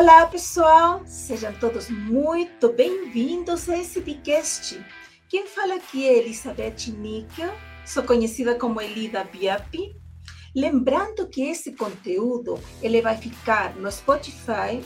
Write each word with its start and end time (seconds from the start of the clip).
Olá, 0.00 0.24
pessoal! 0.24 1.02
Sejam 1.04 1.52
todos 1.52 1.90
muito 1.90 2.72
bem-vindos 2.72 3.68
a 3.68 3.76
esse 3.76 4.00
Bicast. 4.00 4.82
Quem 5.28 5.46
fala 5.46 5.74
aqui 5.74 6.08
é 6.08 6.16
Elizabeth 6.16 6.90
Níquel, 6.96 7.52
sou 7.84 8.02
conhecida 8.02 8.54
como 8.54 8.80
Elida 8.80 9.22
Biapi. 9.24 9.94
Lembrando 10.56 11.28
que 11.28 11.42
esse 11.42 11.72
conteúdo 11.72 12.58
ele 12.80 13.02
vai 13.02 13.14
ficar 13.18 13.76
no 13.76 13.92
Spotify, 13.92 14.82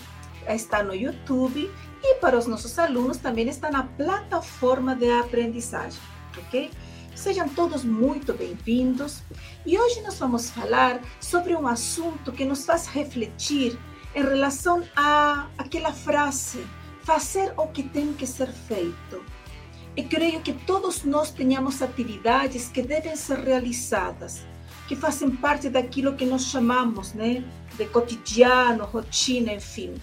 está 0.49 0.83
no 0.83 0.93
YouTube 0.93 1.71
e 2.03 2.15
para 2.17 2.37
os 2.37 2.49
nossos 2.49 2.77
alunos 2.77 3.19
também 3.19 3.49
está 3.49 3.71
na 3.71 3.85
plataforma 3.85 4.97
de 4.97 5.13
aprendizagem, 5.13 6.03
ok? 6.37 6.73
Sejam 7.15 7.49
todos 7.49 7.85
muito 7.85 8.33
bem-vindos 8.35 9.23
e 9.65 9.79
hoje 9.79 10.03
nós 10.03 10.19
vamos 10.19 10.51
falar 10.51 11.01
sobre 11.21 11.55
um 11.55 11.69
assunto 11.69 12.33
que 12.33 12.45
nos 12.45 12.67
faz 12.67 12.89
refletir 12.89 13.79
em 14.15 14.23
relação 14.23 14.85
a 14.95 15.49
aquela 15.59 15.93
frase, 15.93 16.65
fazer 17.03 17.53
o 17.57 17.67
que 17.67 17.83
tem 17.83 18.13
que 18.13 18.27
ser 18.27 18.49
feito. 18.49 19.25
E 19.97 20.03
creio 20.03 20.41
que 20.41 20.53
todos 20.53 21.05
nós 21.05 21.31
tenhamos 21.31 21.83
atividades 21.83 22.69
que 22.69 22.83
devem 22.83 23.15
ser 23.17 23.39
realizadas, 23.39 24.43
que 24.89 24.97
fazem 24.97 25.31
parte 25.31 25.69
daquilo 25.69 26.15
que 26.15 26.25
nós 26.25 26.47
chamamos 26.47 27.13
né, 27.13 27.45
de 27.77 27.87
cotidiano, 27.87 28.85
rotina, 28.85 29.53
enfim. 29.53 29.95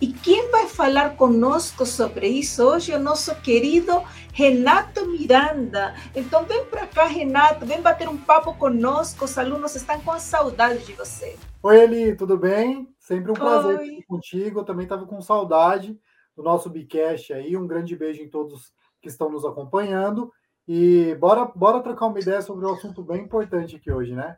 E 0.00 0.06
quem 0.08 0.50
vai 0.50 0.66
falar 0.66 1.16
conosco 1.16 1.84
sobre 1.84 2.26
isso 2.26 2.62
hoje 2.62 2.90
é 2.90 2.96
o 2.96 3.00
nosso 3.00 3.34
querido 3.36 4.02
Renato 4.32 5.06
Miranda. 5.06 5.94
Então 6.16 6.44
vem 6.46 6.64
para 6.64 6.86
cá, 6.86 7.04
Renato, 7.04 7.66
vem 7.66 7.82
bater 7.82 8.08
um 8.08 8.16
papo 8.16 8.54
conosco. 8.54 9.26
Os 9.26 9.36
alunos 9.36 9.76
estão 9.76 10.00
com 10.00 10.18
saudade 10.18 10.86
de 10.86 10.94
você. 10.94 11.36
Oi, 11.62 11.80
Eli, 11.80 12.16
tudo 12.16 12.38
bem? 12.38 12.88
Sempre 13.10 13.32
um 13.32 13.34
prazer 13.34 13.76
Oi. 13.76 13.88
estar 13.88 14.06
contigo. 14.06 14.60
Eu 14.60 14.64
também 14.64 14.84
estava 14.84 15.04
com 15.04 15.20
saudade 15.20 15.98
do 16.36 16.44
nosso 16.44 16.70
Bicast 16.70 17.32
aí. 17.32 17.56
Um 17.56 17.66
grande 17.66 17.96
beijo 17.96 18.22
em 18.22 18.30
todos 18.30 18.72
que 19.02 19.08
estão 19.08 19.28
nos 19.28 19.44
acompanhando. 19.44 20.32
E 20.68 21.16
bora, 21.16 21.44
bora 21.44 21.82
trocar 21.82 22.06
uma 22.06 22.20
ideia 22.20 22.40
sobre 22.40 22.64
um 22.64 22.72
assunto 22.72 23.02
bem 23.02 23.22
importante 23.22 23.74
aqui 23.74 23.90
hoje, 23.90 24.14
né? 24.14 24.36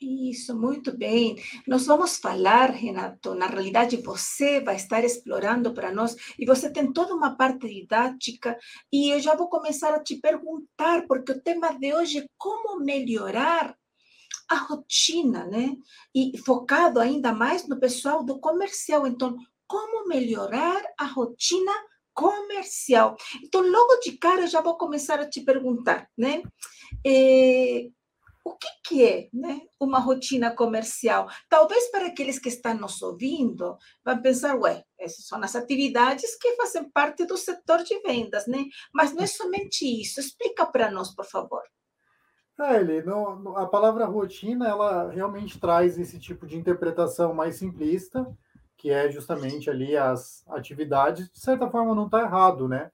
Isso, 0.00 0.58
muito 0.58 0.96
bem. 0.96 1.36
Nós 1.68 1.84
vamos 1.84 2.16
falar, 2.16 2.70
Renato, 2.70 3.34
na 3.34 3.46
realidade 3.46 3.98
você 3.98 4.62
vai 4.62 4.76
estar 4.76 5.04
explorando 5.04 5.74
para 5.74 5.92
nós 5.92 6.16
e 6.38 6.46
você 6.46 6.72
tem 6.72 6.90
toda 6.90 7.14
uma 7.14 7.36
parte 7.36 7.68
didática 7.68 8.56
e 8.90 9.10
eu 9.10 9.20
já 9.20 9.34
vou 9.34 9.50
começar 9.50 9.92
a 9.92 10.02
te 10.02 10.16
perguntar, 10.16 11.06
porque 11.06 11.32
o 11.32 11.42
tema 11.42 11.78
de 11.78 11.92
hoje 11.92 12.20
é 12.20 12.26
como 12.38 12.82
melhorar 12.82 13.76
a 14.50 14.56
rotina, 14.56 15.46
né? 15.46 15.76
E 16.12 16.36
focado 16.38 16.98
ainda 16.98 17.32
mais 17.32 17.68
no 17.68 17.78
pessoal 17.78 18.24
do 18.24 18.40
comercial. 18.40 19.06
Então, 19.06 19.36
como 19.66 20.08
melhorar 20.08 20.82
a 20.98 21.04
rotina 21.04 21.72
comercial? 22.12 23.16
Então, 23.44 23.62
logo 23.62 24.00
de 24.00 24.18
cara, 24.18 24.48
já 24.48 24.60
vou 24.60 24.76
começar 24.76 25.20
a 25.20 25.28
te 25.28 25.40
perguntar, 25.42 26.10
né? 26.18 26.42
Eh, 27.06 27.90
o 28.44 28.56
que, 28.56 28.68
que 28.84 29.04
é 29.04 29.28
né, 29.32 29.60
uma 29.78 30.00
rotina 30.00 30.50
comercial? 30.50 31.28
Talvez 31.48 31.88
para 31.90 32.06
aqueles 32.06 32.38
que 32.40 32.48
estão 32.48 32.74
nos 32.74 33.00
ouvindo, 33.02 33.76
vão 34.04 34.20
pensar, 34.20 34.56
ué, 34.56 34.82
essas 34.98 35.26
são 35.26 35.40
as 35.44 35.54
atividades 35.54 36.34
que 36.36 36.56
fazem 36.56 36.90
parte 36.90 37.24
do 37.24 37.36
setor 37.36 37.84
de 37.84 37.96
vendas, 38.00 38.48
né? 38.48 38.64
Mas 38.92 39.12
não 39.12 39.22
é 39.22 39.26
somente 39.28 39.84
isso. 39.84 40.18
Explica 40.18 40.66
para 40.66 40.90
nós, 40.90 41.14
por 41.14 41.24
favor. 41.24 41.62
É, 42.60 42.78
ele, 42.78 43.02
não, 43.02 43.56
a 43.56 43.66
palavra 43.66 44.04
rotina, 44.04 44.68
ela 44.68 45.10
realmente 45.10 45.58
traz 45.58 45.98
esse 45.98 46.18
tipo 46.18 46.46
de 46.46 46.58
interpretação 46.58 47.32
mais 47.32 47.56
simplista, 47.56 48.26
que 48.76 48.90
é 48.90 49.10
justamente 49.10 49.70
ali 49.70 49.96
as 49.96 50.46
atividades. 50.48 51.30
De 51.30 51.40
certa 51.40 51.70
forma, 51.70 51.94
não 51.94 52.04
está 52.04 52.20
errado, 52.20 52.68
né? 52.68 52.90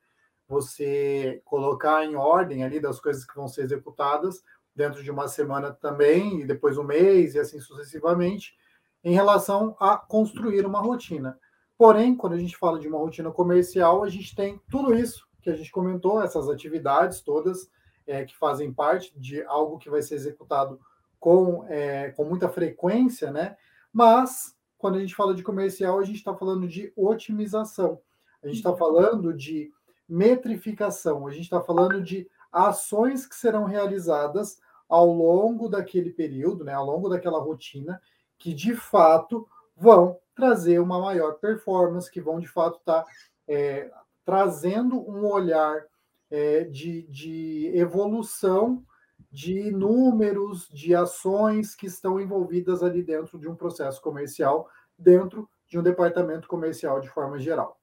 Você 0.46 1.42
colocar 1.44 2.04
em 2.04 2.14
ordem 2.14 2.62
ali 2.62 2.78
das 2.78 3.00
coisas 3.00 3.24
que 3.24 3.34
vão 3.34 3.48
ser 3.48 3.62
executadas 3.62 4.40
dentro 4.72 5.02
de 5.02 5.10
uma 5.10 5.26
semana 5.26 5.72
também, 5.72 6.42
e 6.42 6.46
depois 6.46 6.78
um 6.78 6.84
mês, 6.84 7.34
e 7.34 7.40
assim 7.40 7.58
sucessivamente, 7.58 8.54
em 9.02 9.14
relação 9.14 9.74
a 9.80 9.96
construir 9.96 10.64
uma 10.64 10.80
rotina. 10.80 11.40
Porém, 11.76 12.14
quando 12.14 12.34
a 12.34 12.38
gente 12.38 12.56
fala 12.56 12.78
de 12.78 12.86
uma 12.86 12.98
rotina 12.98 13.32
comercial, 13.32 14.04
a 14.04 14.08
gente 14.08 14.32
tem 14.36 14.60
tudo 14.70 14.94
isso 14.94 15.26
que 15.42 15.50
a 15.50 15.56
gente 15.56 15.72
comentou, 15.72 16.22
essas 16.22 16.48
atividades 16.48 17.20
todas 17.20 17.68
é, 18.06 18.24
que 18.24 18.36
fazem 18.36 18.72
parte 18.72 19.18
de 19.18 19.42
algo 19.44 19.78
que 19.78 19.90
vai 19.90 20.02
ser 20.02 20.14
executado 20.14 20.80
com, 21.18 21.66
é, 21.68 22.10
com 22.12 22.24
muita 22.24 22.48
frequência, 22.48 23.30
né? 23.30 23.56
Mas, 23.92 24.56
quando 24.78 24.96
a 24.96 25.00
gente 25.00 25.14
fala 25.14 25.34
de 25.34 25.42
comercial, 25.42 25.98
a 25.98 26.04
gente 26.04 26.16
está 26.16 26.34
falando 26.34 26.68
de 26.68 26.92
otimização, 26.94 28.00
a 28.42 28.46
gente 28.46 28.56
está 28.56 28.74
falando 28.76 29.32
de 29.34 29.72
metrificação, 30.08 31.26
a 31.26 31.30
gente 31.30 31.44
está 31.44 31.60
falando 31.60 32.02
de 32.02 32.28
ações 32.52 33.26
que 33.26 33.34
serão 33.34 33.64
realizadas 33.64 34.60
ao 34.88 35.06
longo 35.12 35.68
daquele 35.68 36.10
período, 36.10 36.64
né, 36.64 36.72
ao 36.72 36.86
longo 36.86 37.08
daquela 37.08 37.40
rotina, 37.40 38.00
que 38.38 38.54
de 38.54 38.74
fato 38.76 39.48
vão 39.76 40.18
trazer 40.34 40.78
uma 40.78 41.00
maior 41.00 41.34
performance, 41.34 42.10
que 42.10 42.20
vão 42.20 42.38
de 42.38 42.46
fato 42.46 42.78
estar 42.78 43.02
tá, 43.02 43.10
é, 43.48 43.90
trazendo 44.24 44.98
um 45.10 45.26
olhar 45.26 45.84
é, 46.30 46.64
de, 46.64 47.02
de 47.02 47.70
evolução 47.74 48.84
de 49.30 49.70
números, 49.70 50.68
de 50.72 50.94
ações 50.94 51.74
que 51.74 51.86
estão 51.86 52.20
envolvidas 52.20 52.82
ali 52.82 53.02
dentro 53.02 53.38
de 53.38 53.48
um 53.48 53.54
processo 53.54 54.00
comercial, 54.00 54.68
dentro 54.98 55.48
de 55.68 55.78
um 55.78 55.82
departamento 55.82 56.48
comercial 56.48 57.00
de 57.00 57.08
forma 57.08 57.38
geral. 57.38 57.80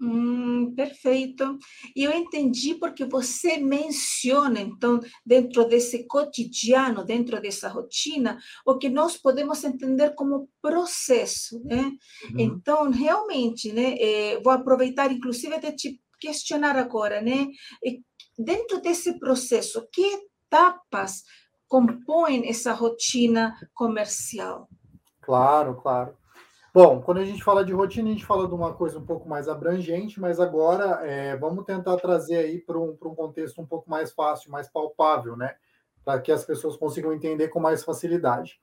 Hum, 0.00 0.74
perfeito. 0.74 1.56
E 1.94 2.02
eu 2.02 2.10
entendi 2.10 2.74
porque 2.74 3.04
você 3.04 3.58
menciona, 3.58 4.60
então, 4.60 4.98
dentro 5.24 5.64
desse 5.64 6.08
cotidiano, 6.08 7.04
dentro 7.04 7.40
dessa 7.40 7.68
rotina, 7.68 8.36
o 8.66 8.76
que 8.76 8.88
nós 8.88 9.16
podemos 9.16 9.62
entender 9.62 10.10
como 10.16 10.48
processo, 10.60 11.62
né? 11.64 11.92
Uhum. 12.24 12.40
Então, 12.40 12.90
realmente, 12.90 13.72
né? 13.72 13.94
É, 13.96 14.40
vou 14.40 14.52
aproveitar, 14.52 15.12
inclusive, 15.12 15.56
de 15.60 15.72
te 15.72 16.00
questionar 16.22 16.76
agora, 16.76 17.20
né? 17.20 17.48
Dentro 18.38 18.80
desse 18.80 19.18
processo, 19.18 19.86
que 19.92 20.02
etapas 20.46 21.24
compõem 21.66 22.48
essa 22.48 22.72
rotina 22.72 23.54
comercial? 23.74 24.68
Claro, 25.20 25.74
claro. 25.82 26.16
Bom, 26.72 27.02
quando 27.02 27.18
a 27.18 27.24
gente 27.24 27.42
fala 27.42 27.64
de 27.64 27.72
rotina, 27.72 28.08
a 28.08 28.12
gente 28.12 28.24
fala 28.24 28.46
de 28.46 28.54
uma 28.54 28.72
coisa 28.72 28.98
um 28.98 29.04
pouco 29.04 29.28
mais 29.28 29.48
abrangente, 29.48 30.18
mas 30.20 30.40
agora 30.40 31.06
é, 31.06 31.36
vamos 31.36 31.64
tentar 31.64 31.96
trazer 31.96 32.36
aí 32.36 32.58
para 32.60 32.78
um, 32.78 32.96
um 33.02 33.14
contexto 33.14 33.60
um 33.60 33.66
pouco 33.66 33.90
mais 33.90 34.12
fácil, 34.12 34.50
mais 34.50 34.70
palpável, 34.70 35.36
né? 35.36 35.54
Para 36.04 36.20
que 36.20 36.32
as 36.32 36.44
pessoas 36.44 36.76
consigam 36.76 37.12
entender 37.12 37.48
com 37.48 37.60
mais 37.60 37.84
facilidade. 37.84 38.58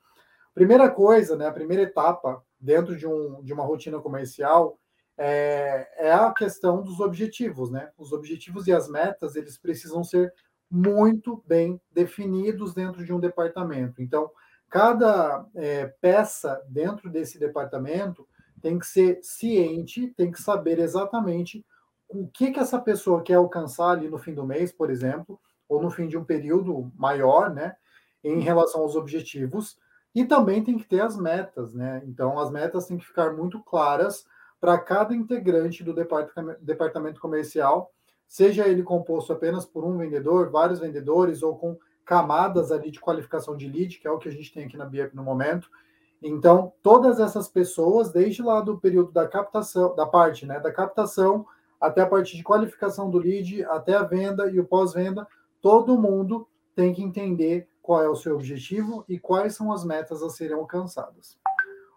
Primeira 0.55 0.89
coisa, 0.89 1.35
né? 1.35 1.47
A 1.47 1.53
primeira 1.53 1.83
etapa 1.83 2.43
dentro 2.59 2.97
de, 2.97 3.05
um, 3.05 3.43
de 3.43 3.53
uma 3.53 3.63
rotina 3.63 3.99
comercial 3.99 4.79
é, 5.21 5.85
é 5.97 6.13
a 6.13 6.31
questão 6.31 6.81
dos 6.81 7.01
objetivos, 7.01 7.69
né? 7.69 7.91
Os 7.97 8.13
objetivos 8.13 8.67
e 8.67 8.71
as 8.71 8.87
metas, 8.87 9.35
eles 9.35 9.57
precisam 9.57 10.01
ser 10.01 10.33
muito 10.71 11.43
bem 11.45 11.81
definidos 11.91 12.73
dentro 12.73 13.03
de 13.03 13.11
um 13.11 13.19
departamento. 13.19 14.01
Então, 14.01 14.31
cada 14.69 15.45
é, 15.55 15.87
peça 15.99 16.63
dentro 16.69 17.09
desse 17.09 17.37
departamento 17.37 18.25
tem 18.61 18.79
que 18.79 18.87
ser 18.87 19.19
ciente, 19.21 20.07
tem 20.15 20.31
que 20.31 20.41
saber 20.41 20.79
exatamente 20.79 21.65
o 22.07 22.25
que, 22.29 22.51
que 22.51 22.59
essa 22.59 22.79
pessoa 22.79 23.21
quer 23.21 23.35
alcançar 23.35 23.91
ali 23.91 24.09
no 24.09 24.17
fim 24.17 24.33
do 24.33 24.45
mês, 24.45 24.71
por 24.71 24.89
exemplo, 24.89 25.37
ou 25.67 25.81
no 25.81 25.91
fim 25.91 26.07
de 26.07 26.17
um 26.17 26.23
período 26.23 26.89
maior, 26.95 27.53
né, 27.53 27.75
em 28.23 28.39
relação 28.39 28.81
aos 28.81 28.95
objetivos, 28.95 29.77
e 30.15 30.25
também 30.25 30.63
tem 30.63 30.77
que 30.77 30.87
ter 30.87 31.01
as 31.01 31.17
metas, 31.17 31.73
né? 31.73 32.01
Então, 32.05 32.39
as 32.39 32.49
metas 32.49 32.87
têm 32.87 32.97
que 32.97 33.05
ficar 33.05 33.33
muito 33.33 33.61
claras 33.61 34.25
para 34.59 34.77
cada 34.77 35.15
integrante 35.15 35.83
do 35.83 35.93
departamento 36.61 37.19
comercial, 37.19 37.91
seja 38.27 38.67
ele 38.67 38.83
composto 38.83 39.33
apenas 39.33 39.65
por 39.65 39.85
um 39.85 39.97
vendedor, 39.97 40.49
vários 40.49 40.79
vendedores 40.79 41.41
ou 41.41 41.57
com 41.57 41.77
camadas 42.05 42.71
ali 42.71 42.91
de 42.91 42.99
qualificação 42.99 43.55
de 43.55 43.67
lead, 43.67 43.99
que 43.99 44.07
é 44.07 44.11
o 44.11 44.17
que 44.17 44.27
a 44.27 44.31
gente 44.31 44.51
tem 44.51 44.65
aqui 44.65 44.75
na 44.75 44.85
BIEP 44.85 45.15
no 45.15 45.23
momento. 45.23 45.69
Então, 46.21 46.73
todas 46.83 47.19
essas 47.19 47.47
pessoas, 47.47 48.11
desde 48.11 48.41
lá 48.41 48.59
do 48.61 48.77
período 48.77 49.11
da 49.11 49.27
captação, 49.27 49.95
da 49.95 50.05
parte, 50.05 50.45
né, 50.45 50.59
da 50.59 50.71
captação, 50.71 51.45
até 51.79 52.01
a 52.01 52.07
parte 52.07 52.35
de 52.35 52.43
qualificação 52.43 53.09
do 53.09 53.17
lead, 53.17 53.63
até 53.65 53.93
a 53.93 54.03
venda 54.03 54.49
e 54.49 54.59
o 54.59 54.65
pós-venda, 54.65 55.25
todo 55.61 55.97
mundo 55.97 56.47
tem 56.75 56.93
que 56.93 57.01
entender 57.01 57.69
qual 57.81 58.03
é 58.03 58.09
o 58.09 58.15
seu 58.15 58.35
objetivo 58.35 59.05
e 59.07 59.17
quais 59.17 59.55
são 59.55 59.71
as 59.71 59.85
metas 59.85 60.21
a 60.21 60.29
serem 60.29 60.57
alcançadas. 60.57 61.39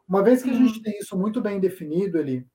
Uma 0.08 0.22
vez 0.22 0.42
que 0.42 0.50
a 0.50 0.54
gente 0.54 0.82
tem 0.82 0.98
isso 0.98 1.16
muito 1.18 1.40
bem 1.40 1.58
definido, 1.58 2.18
ele, 2.18 2.46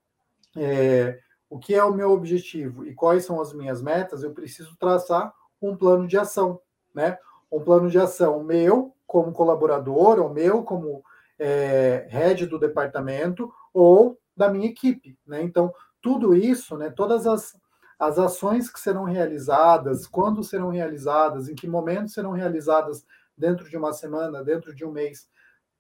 é, 0.58 1.20
o 1.50 1.58
que 1.58 1.74
é 1.74 1.84
o 1.84 1.94
meu 1.94 2.12
objetivo 2.12 2.86
e 2.86 2.94
quais 2.94 3.26
são 3.26 3.40
as 3.40 3.54
minhas 3.54 3.82
metas, 3.82 4.24
eu 4.24 4.34
preciso 4.34 4.76
traçar 4.78 5.34
um 5.62 5.76
plano 5.76 6.08
de 6.08 6.18
ação, 6.18 6.60
né? 6.94 7.18
um 7.52 7.62
plano 7.62 7.90
de 7.90 7.98
ação 7.98 8.44
meu 8.44 8.94
como 9.06 9.32
colaborador, 9.32 10.20
ou 10.20 10.30
meu 10.30 10.64
como 10.64 11.02
é, 11.40 12.08
head 12.10 12.46
do 12.46 12.60
departamento, 12.60 13.52
ou 13.74 14.20
da 14.36 14.50
minha 14.50 14.68
equipe, 14.68 15.18
né? 15.26 15.42
Então, 15.42 15.74
tudo 16.02 16.36
isso, 16.36 16.78
né, 16.78 16.90
todas 16.90 17.26
as, 17.26 17.58
as 17.98 18.20
ações 18.20 18.70
que 18.70 18.80
serão 18.80 19.04
realizadas, 19.04 20.06
quando 20.06 20.44
serão 20.44 20.70
realizadas, 20.70 21.50
em 21.50 21.56
que 21.56 21.68
momento 21.68 22.10
serão 22.10 22.32
realizadas 22.32 23.06
dentro 23.36 23.70
de 23.70 23.78
uma 23.78 23.94
semana, 23.94 24.44
dentro 24.44 24.76
de 24.76 24.86
um 24.86 24.92
mês, 24.92 25.28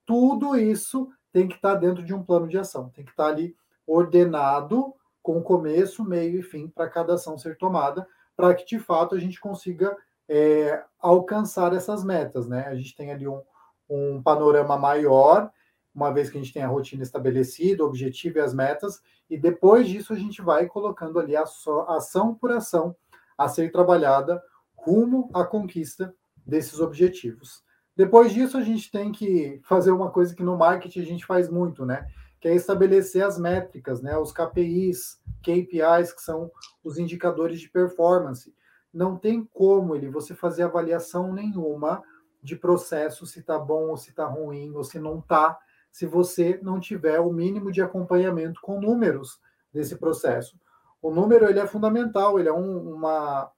tudo 0.05 0.55
isso 0.55 1.09
tem 1.31 1.47
que 1.47 1.55
estar 1.55 1.75
dentro 1.75 2.03
de 2.03 2.13
um 2.13 2.23
plano 2.23 2.47
de 2.47 2.57
ação, 2.57 2.89
tem 2.89 3.03
que 3.03 3.11
estar 3.11 3.27
ali 3.27 3.55
ordenado 3.87 4.93
com 5.23 5.41
começo, 5.41 6.03
meio 6.03 6.39
e 6.39 6.43
fim 6.43 6.67
para 6.67 6.89
cada 6.89 7.13
ação 7.13 7.37
ser 7.37 7.57
tomada, 7.57 8.07
para 8.35 8.53
que 8.53 8.65
de 8.65 8.79
fato 8.79 9.15
a 9.15 9.19
gente 9.19 9.39
consiga 9.39 9.97
é, 10.29 10.83
alcançar 10.99 11.73
essas 11.73 12.03
metas, 12.03 12.47
né? 12.47 12.67
A 12.67 12.75
gente 12.75 12.95
tem 12.95 13.11
ali 13.11 13.27
um, 13.27 13.41
um 13.89 14.21
panorama 14.21 14.77
maior, 14.77 15.49
uma 15.95 16.11
vez 16.11 16.29
que 16.29 16.37
a 16.37 16.41
gente 16.41 16.53
tem 16.53 16.63
a 16.63 16.67
rotina 16.67 17.01
estabelecida, 17.01 17.83
o 17.83 17.87
objetivo 17.87 18.37
e 18.37 18.41
as 18.41 18.53
metas, 18.53 19.01
e 19.29 19.37
depois 19.37 19.87
disso 19.87 20.13
a 20.13 20.15
gente 20.15 20.41
vai 20.41 20.67
colocando 20.67 21.19
ali 21.19 21.35
a 21.35 21.45
ação 21.87 22.35
por 22.35 22.51
ação 22.51 22.95
a 23.37 23.47
ser 23.47 23.71
trabalhada 23.71 24.41
rumo 24.75 25.29
à 25.33 25.43
conquista 25.43 26.13
desses 26.45 26.79
objetivos. 26.79 27.63
Depois 27.95 28.31
disso, 28.31 28.57
a 28.57 28.61
gente 28.61 28.91
tem 28.91 29.11
que 29.11 29.59
fazer 29.63 29.91
uma 29.91 30.11
coisa 30.11 30.35
que 30.35 30.43
no 30.43 30.55
marketing 30.55 31.01
a 31.01 31.05
gente 31.05 31.25
faz 31.25 31.49
muito, 31.49 31.83
né? 31.83 32.07
Que 32.39 32.47
é 32.47 32.55
estabelecer 32.55 33.23
as 33.23 33.39
métricas, 33.39 34.01
né? 34.01 34.17
Os 34.17 34.31
KPIs, 34.31 35.19
KPIs, 35.41 36.13
que 36.13 36.21
são 36.21 36.51
os 36.83 36.97
indicadores 36.97 37.59
de 37.59 37.69
performance. 37.69 38.53
Não 38.93 39.17
tem 39.17 39.43
como 39.53 39.95
ele 39.95 40.09
você 40.09 40.33
fazer 40.33 40.63
avaliação 40.63 41.33
nenhuma 41.33 42.03
de 42.41 42.55
processo 42.55 43.25
se 43.25 43.39
está 43.39 43.57
bom 43.57 43.89
ou 43.89 43.97
se 43.97 44.09
está 44.09 44.25
ruim 44.25 44.73
ou 44.73 44.83
se 44.83 44.99
não 44.99 45.19
está, 45.19 45.57
se 45.91 46.05
você 46.05 46.59
não 46.61 46.79
tiver 46.79 47.19
o 47.19 47.31
mínimo 47.31 47.71
de 47.71 47.81
acompanhamento 47.81 48.61
com 48.61 48.79
números 48.79 49.41
desse 49.73 49.95
processo. 49.97 50.59
O 51.01 51.11
número 51.11 51.45
ele 51.49 51.59
é 51.59 51.67
fundamental, 51.67 52.39
ele 52.39 52.49
é 52.49 52.53
um, 52.53 52.95
uma, 52.95 53.51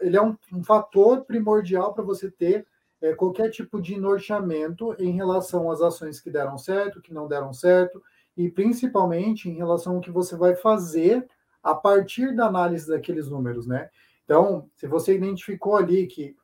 ele 0.00 0.16
é 0.16 0.22
um, 0.22 0.36
um 0.52 0.62
fator 0.62 1.24
primordial 1.24 1.92
para 1.94 2.04
você 2.04 2.30
ter 2.30 2.66
é, 3.02 3.14
qualquer 3.14 3.50
tipo 3.50 3.82
de 3.82 3.98
norteamento 3.98 4.94
em 4.98 5.10
relação 5.10 5.70
às 5.70 5.82
ações 5.82 6.20
que 6.20 6.30
deram 6.30 6.56
certo, 6.56 7.02
que 7.02 7.12
não 7.12 7.26
deram 7.26 7.52
certo, 7.52 8.00
e 8.36 8.48
principalmente 8.48 9.50
em 9.50 9.54
relação 9.54 9.96
ao 9.96 10.00
que 10.00 10.10
você 10.10 10.36
vai 10.36 10.54
fazer 10.54 11.26
a 11.62 11.74
partir 11.74 12.34
da 12.34 12.46
análise 12.46 12.88
daqueles 12.88 13.28
números, 13.28 13.66
né? 13.66 13.90
Então, 14.24 14.70
se 14.76 14.86
você 14.86 15.14
identificou 15.14 15.76
ali 15.76 16.06
que 16.06 16.36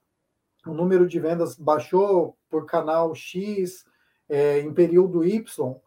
o 0.66 0.75
número 0.75 1.06
de 1.06 1.19
vendas 1.19 1.56
baixou 1.56 2.37
por 2.50 2.66
canal 2.66 3.14
X 3.14 3.84
é, 4.28 4.61
em 4.61 4.75
período 4.75 5.25
Y, 5.25 5.70
o 5.70 5.81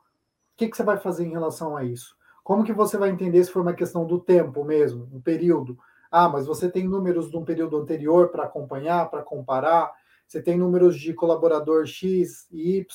que, 0.57 0.69
que 0.69 0.75
você 0.75 0.83
vai 0.83 0.97
fazer 0.97 1.25
em 1.25 1.31
relação 1.31 1.75
a 1.75 1.83
isso? 1.83 2.15
Como 2.43 2.63
que 2.63 2.73
você 2.73 2.97
vai 2.97 3.09
entender 3.09 3.43
se 3.43 3.51
for 3.51 3.61
uma 3.61 3.73
questão 3.73 4.05
do 4.05 4.19
tempo 4.19 4.63
mesmo, 4.63 5.07
um 5.13 5.21
período? 5.21 5.77
Ah, 6.09 6.27
mas 6.27 6.45
você 6.45 6.69
tem 6.69 6.87
números 6.87 7.29
de 7.29 7.37
um 7.37 7.45
período 7.45 7.77
anterior 7.77 8.29
para 8.29 8.43
acompanhar, 8.43 9.09
para 9.09 9.21
comparar? 9.21 9.91
Você 10.31 10.41
tem 10.41 10.57
números 10.57 10.97
de 10.97 11.13
colaborador 11.13 11.85
X 11.85 12.47
e 12.49 12.77
Y 12.77 12.85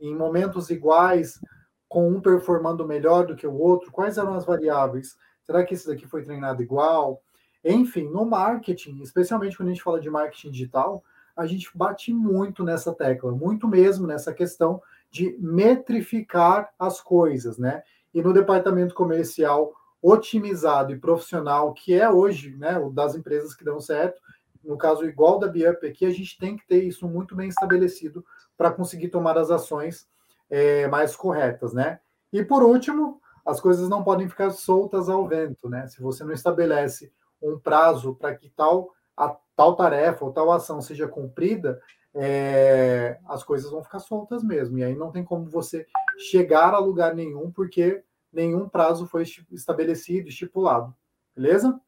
em 0.00 0.14
momentos 0.14 0.70
iguais, 0.70 1.40
com 1.88 2.08
um 2.08 2.20
performando 2.20 2.86
melhor 2.86 3.26
do 3.26 3.34
que 3.34 3.48
o 3.48 3.58
outro, 3.58 3.90
quais 3.90 4.16
eram 4.16 4.34
as 4.34 4.44
variáveis? 4.44 5.18
Será 5.42 5.64
que 5.64 5.74
esse 5.74 5.88
daqui 5.88 6.06
foi 6.06 6.22
treinado 6.22 6.62
igual? 6.62 7.20
Enfim, 7.64 8.08
no 8.08 8.24
marketing, 8.24 9.02
especialmente 9.02 9.56
quando 9.56 9.70
a 9.70 9.72
gente 9.72 9.82
fala 9.82 10.00
de 10.00 10.08
marketing 10.08 10.52
digital, 10.52 11.02
a 11.36 11.46
gente 11.46 11.68
bate 11.74 12.12
muito 12.12 12.62
nessa 12.62 12.94
tecla, 12.94 13.32
muito 13.32 13.66
mesmo 13.66 14.06
nessa 14.06 14.32
questão 14.32 14.80
de 15.10 15.36
metrificar 15.40 16.70
as 16.78 17.00
coisas, 17.00 17.58
né? 17.58 17.82
E 18.14 18.22
no 18.22 18.32
departamento 18.32 18.94
comercial 18.94 19.72
otimizado 20.00 20.92
e 20.92 21.00
profissional, 21.00 21.74
que 21.74 21.92
é 21.92 22.08
hoje, 22.08 22.54
né, 22.54 22.78
o 22.78 22.88
das 22.88 23.16
empresas 23.16 23.52
que 23.52 23.64
dão 23.64 23.80
certo, 23.80 24.22
no 24.68 24.76
caso 24.76 25.06
igual 25.06 25.38
da 25.38 25.48
Biup 25.48 25.86
aqui, 25.86 26.04
a 26.04 26.10
gente 26.10 26.36
tem 26.36 26.54
que 26.54 26.66
ter 26.66 26.84
isso 26.84 27.08
muito 27.08 27.34
bem 27.34 27.48
estabelecido 27.48 28.22
para 28.54 28.70
conseguir 28.70 29.08
tomar 29.08 29.38
as 29.38 29.50
ações 29.50 30.06
é, 30.50 30.86
mais 30.88 31.16
corretas, 31.16 31.72
né? 31.72 32.00
E 32.30 32.44
por 32.44 32.62
último, 32.62 33.18
as 33.46 33.62
coisas 33.62 33.88
não 33.88 34.04
podem 34.04 34.28
ficar 34.28 34.50
soltas 34.50 35.08
ao 35.08 35.26
vento, 35.26 35.70
né? 35.70 35.86
Se 35.86 36.02
você 36.02 36.22
não 36.22 36.34
estabelece 36.34 37.10
um 37.42 37.58
prazo 37.58 38.14
para 38.14 38.34
que 38.34 38.50
tal 38.50 38.90
a 39.16 39.34
tal 39.56 39.74
tarefa 39.74 40.22
ou 40.26 40.32
tal 40.34 40.52
ação 40.52 40.82
seja 40.82 41.08
cumprida, 41.08 41.80
é, 42.14 43.18
as 43.26 43.42
coisas 43.42 43.70
vão 43.70 43.82
ficar 43.82 44.00
soltas 44.00 44.44
mesmo. 44.44 44.76
E 44.76 44.84
aí 44.84 44.94
não 44.94 45.10
tem 45.10 45.24
como 45.24 45.48
você 45.48 45.86
chegar 46.18 46.74
a 46.74 46.78
lugar 46.78 47.14
nenhum, 47.14 47.50
porque 47.50 48.04
nenhum 48.30 48.68
prazo 48.68 49.06
foi 49.06 49.24
estabelecido, 49.50 50.28
estipulado. 50.28 50.94
Beleza? 51.34 51.80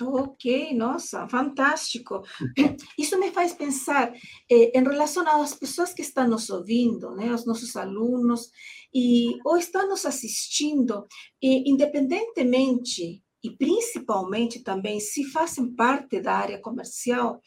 Ok, 0.00 0.74
nossa, 0.74 1.28
fantástico. 1.28 2.22
Isso 2.98 3.18
me 3.18 3.30
faz 3.30 3.52
pensar 3.52 4.12
eh, 4.50 4.76
em 4.76 4.82
relação 4.82 5.26
às 5.40 5.54
pessoas 5.54 5.92
que 5.92 6.02
estão 6.02 6.26
nos 6.26 6.48
ouvindo, 6.50 7.14
né, 7.14 7.32
os 7.32 7.46
nossos 7.46 7.76
alunos, 7.76 8.50
e, 8.92 9.38
ou 9.44 9.56
estão 9.56 9.88
nos 9.88 10.04
assistindo, 10.04 11.06
e, 11.40 11.70
independentemente 11.70 13.21
e 13.42 13.50
principalmente 13.50 14.62
também 14.62 15.00
se 15.00 15.24
fazem 15.24 15.74
parte 15.74 16.20
da 16.20 16.34
área 16.34 16.60
comercial, 16.60 17.40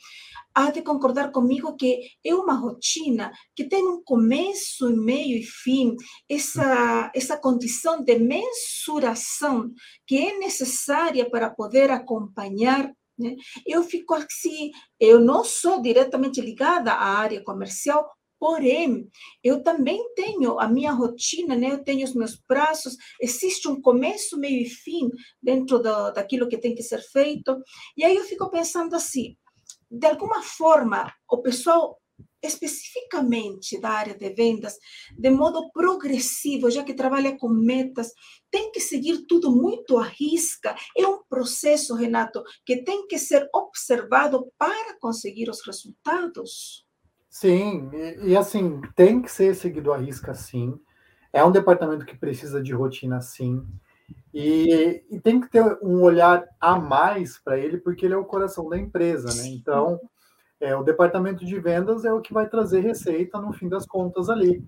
há 0.54 0.72
de 0.72 0.82
concordar 0.82 1.32
comigo 1.32 1.76
que 1.76 2.00
é 2.24 2.34
uma 2.34 2.54
rotina 2.54 3.32
que 3.56 3.64
tem 3.64 3.86
um 3.86 4.02
começo, 4.04 4.90
meio 4.96 5.38
e 5.38 5.44
fim, 5.44 5.96
essa, 6.30 7.12
essa 7.14 7.38
condição 7.38 8.04
de 8.04 8.18
mensuração 8.18 9.72
que 10.08 10.18
é 10.18 10.38
necessária 10.38 11.30
para 11.30 11.50
poder 11.50 11.92
acompanhar. 11.92 12.92
Né? 13.18 13.36
Eu 13.66 13.84
fico 13.84 14.14
assim, 14.14 14.72
eu 15.00 15.20
não 15.20 15.44
sou 15.44 15.82
diretamente 15.82 16.42
ligada 16.42 16.92
à 16.92 17.18
área 17.18 17.44
comercial, 17.44 18.06
Porém, 18.46 19.10
eu 19.44 19.64
também 19.64 20.00
tenho 20.14 20.60
a 20.60 20.68
minha 20.68 20.92
rotina, 20.92 21.56
né? 21.56 21.72
eu 21.72 21.84
tenho 21.84 22.06
os 22.06 22.14
meus 22.14 22.36
prazos, 22.36 22.96
existe 23.20 23.68
um 23.68 23.82
começo, 23.82 24.38
meio 24.38 24.62
e 24.62 24.70
fim 24.70 25.10
dentro 25.42 25.80
do, 25.80 26.12
daquilo 26.12 26.48
que 26.48 26.60
tem 26.60 26.76
que 26.76 26.84
ser 26.84 27.02
feito. 27.02 27.58
E 27.98 28.06
aí 28.06 28.16
eu 28.16 28.24
fico 28.24 28.48
pensando 28.52 28.96
assim, 28.96 29.36
de 29.90 30.06
alguma 30.06 30.44
forma, 30.44 31.12
o 31.28 31.42
pessoal 31.42 32.00
especificamente 32.44 33.82
da 33.82 33.90
área 33.90 34.14
de 34.14 34.30
vendas, 34.30 34.78
de 35.18 35.32
modo 35.32 35.72
progressivo, 35.72 36.70
já 36.70 36.84
que 36.84 36.94
trabalha 36.94 37.36
com 37.36 37.50
metas, 37.50 38.12
tem 38.52 38.72
que 38.72 38.80
seguir 38.80 39.26
tudo 39.26 39.52
muito 39.52 39.98
à 39.98 40.04
risca. 40.04 40.76
É 40.96 41.08
um 41.08 41.24
processo, 41.28 41.96
Renato, 41.96 42.44
que 42.64 42.84
tem 42.84 43.08
que 43.08 43.18
ser 43.18 43.50
observado 43.52 44.54
para 44.56 45.00
conseguir 45.00 45.50
os 45.50 45.66
resultados. 45.66 46.85
Sim, 47.36 47.90
e, 47.92 48.30
e 48.30 48.38
assim, 48.38 48.80
tem 48.96 49.22
que 49.22 49.30
ser 49.30 49.54
seguido 49.56 49.92
à 49.92 49.98
risca, 49.98 50.34
sim. 50.34 50.80
É 51.34 51.44
um 51.44 51.52
departamento 51.52 52.06
que 52.06 52.16
precisa 52.16 52.64
de 52.64 52.72
rotina, 52.72 53.20
sim. 53.20 53.62
E, 54.34 55.04
e, 55.12 55.20
tem 55.20 55.42
que 55.42 55.50
ter 55.50 55.62
um 55.82 56.02
olhar 56.02 56.46
a 56.62 56.80
mais 56.80 57.38
para 57.38 57.60
ele, 57.60 57.78
porque 57.78 58.06
ele 58.06 58.14
é 58.14 58.18
o 58.18 58.24
coração 58.24 58.70
da 58.70 58.78
empresa, 58.78 59.28
né? 59.36 59.50
Então, 59.50 60.00
é, 60.62 60.74
o 60.78 60.84
departamento 60.84 61.44
de 61.46 61.60
vendas 61.60 62.06
é 62.06 62.14
o 62.14 62.22
que 62.22 62.34
vai 62.34 62.48
trazer 62.48 62.80
receita 62.80 63.38
no 63.42 63.52
fim 63.52 63.68
das 63.68 63.86
contas 63.86 64.30
ali. 64.30 64.66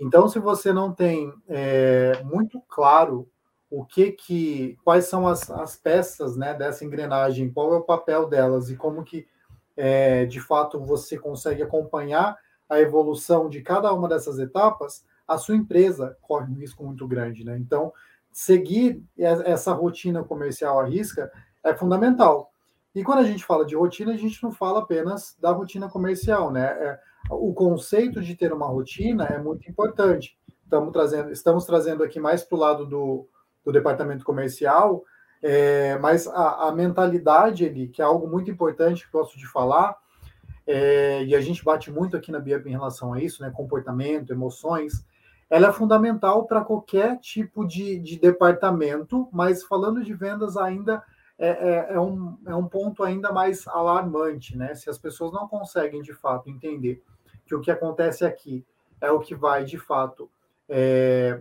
Então, 0.00 0.26
se 0.26 0.38
você 0.38 0.72
não 0.72 0.94
tem 0.94 1.30
é, 1.46 2.22
muito 2.24 2.62
claro 2.66 3.28
o 3.68 3.84
que 3.84 4.12
que, 4.12 4.78
quais 4.82 5.04
são 5.04 5.28
as, 5.28 5.50
as 5.50 5.76
peças, 5.76 6.34
né, 6.34 6.54
dessa 6.54 6.82
engrenagem, 6.82 7.52
qual 7.52 7.74
é 7.74 7.76
o 7.76 7.84
papel 7.84 8.26
delas 8.26 8.70
e 8.70 8.76
como 8.76 9.04
que 9.04 9.26
é, 9.76 10.24
de 10.24 10.40
fato 10.40 10.80
você 10.80 11.18
consegue 11.18 11.62
acompanhar 11.62 12.36
a 12.68 12.80
evolução 12.80 13.48
de 13.48 13.60
cada 13.62 13.92
uma 13.92 14.08
dessas 14.08 14.38
etapas, 14.38 15.04
a 15.26 15.38
sua 15.38 15.56
empresa 15.56 16.16
corre 16.22 16.50
um 16.50 16.54
risco 16.54 16.84
muito 16.84 17.06
grande, 17.06 17.44
né? 17.44 17.56
Então, 17.58 17.92
seguir 18.32 19.02
essa 19.18 19.72
rotina 19.72 20.22
comercial 20.22 20.80
à 20.80 20.84
risca 20.84 21.30
é 21.64 21.74
fundamental. 21.74 22.52
E 22.94 23.04
quando 23.04 23.18
a 23.18 23.24
gente 23.24 23.44
fala 23.44 23.64
de 23.64 23.76
rotina, 23.76 24.12
a 24.12 24.16
gente 24.16 24.42
não 24.42 24.50
fala 24.50 24.80
apenas 24.80 25.36
da 25.40 25.50
rotina 25.50 25.88
comercial, 25.88 26.50
né? 26.50 26.64
É, 26.64 27.00
o 27.30 27.52
conceito 27.52 28.22
de 28.22 28.34
ter 28.34 28.52
uma 28.52 28.66
rotina 28.66 29.24
é 29.24 29.38
muito 29.38 29.68
importante. 29.68 30.38
Estamos 30.64 30.92
trazendo, 30.92 31.30
estamos 31.30 31.64
trazendo 31.64 32.02
aqui 32.02 32.18
mais 32.18 32.42
para 32.42 32.56
o 32.56 32.60
lado 32.60 32.86
do, 32.86 33.28
do 33.64 33.72
departamento 33.72 34.24
comercial, 34.24 35.04
é, 35.42 35.98
mas 35.98 36.26
a, 36.26 36.68
a, 36.68 36.72
mentalidade 36.72 37.66
ali, 37.66 37.88
que 37.88 38.00
é 38.00 38.04
algo 38.04 38.26
muito 38.26 38.50
importante 38.50 39.04
que 39.04 39.12
gosto 39.12 39.38
de 39.38 39.46
falar, 39.46 39.96
é, 40.66 41.24
e 41.24 41.34
a 41.34 41.40
gente 41.40 41.64
bate 41.64 41.90
muito 41.90 42.16
aqui 42.16 42.32
na 42.32 42.40
BIAP 42.40 42.66
em 42.66 42.72
relação 42.72 43.12
a 43.12 43.20
isso, 43.20 43.42
né? 43.42 43.50
Comportamento, 43.54 44.32
emoções 44.32 45.04
ela 45.48 45.68
é 45.68 45.72
fundamental 45.72 46.44
para 46.44 46.64
qualquer 46.64 47.18
tipo 47.18 47.64
de, 47.66 47.98
de 47.98 48.18
departamento, 48.18 49.28
mas 49.32 49.62
falando 49.62 50.02
de 50.02 50.12
vendas 50.12 50.56
ainda 50.56 51.02
é, 51.38 51.48
é, 51.48 51.94
é, 51.94 52.00
um, 52.00 52.36
é 52.46 52.54
um 52.54 52.66
ponto 52.66 53.04
ainda 53.04 53.30
mais 53.32 53.66
alarmante, 53.68 54.56
né? 54.56 54.74
Se 54.74 54.90
as 54.90 54.98
pessoas 54.98 55.32
não 55.32 55.46
conseguem 55.46 56.02
de 56.02 56.12
fato 56.12 56.50
entender 56.50 57.02
que 57.44 57.54
o 57.54 57.60
que 57.60 57.70
acontece 57.70 58.24
aqui 58.24 58.64
é 59.00 59.10
o 59.10 59.20
que 59.20 59.34
vai 59.34 59.64
de 59.64 59.78
fato 59.78 60.28
é, 60.68 61.40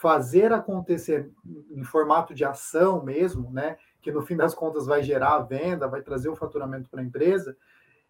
fazer 0.00 0.50
acontecer 0.50 1.30
em 1.70 1.84
formato 1.84 2.32
de 2.32 2.42
ação 2.42 3.04
mesmo, 3.04 3.50
né? 3.50 3.76
Que 4.00 4.10
no 4.10 4.22
fim 4.22 4.34
das 4.34 4.54
contas 4.54 4.86
vai 4.86 5.02
gerar 5.02 5.34
a 5.34 5.42
venda, 5.42 5.86
vai 5.86 6.00
trazer 6.00 6.30
o 6.30 6.36
faturamento 6.36 6.88
para 6.88 7.02
a 7.02 7.04
empresa, 7.04 7.54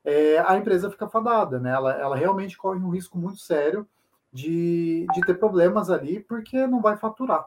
é, 0.05 0.39
a 0.39 0.57
empresa 0.57 0.89
fica 0.89 1.09
fadada, 1.09 1.59
né? 1.59 1.71
Ela, 1.71 1.95
ela 1.95 2.15
realmente 2.15 2.57
corre 2.57 2.79
um 2.79 2.91
risco 2.91 3.19
muito 3.19 3.41
sério 3.41 3.89
de, 4.33 5.05
de 5.13 5.21
ter 5.23 5.35
problemas 5.35 5.91
ali, 5.91 6.21
porque 6.21 6.65
não 6.65 6.81
vai 6.81 6.97
faturar. 6.97 7.45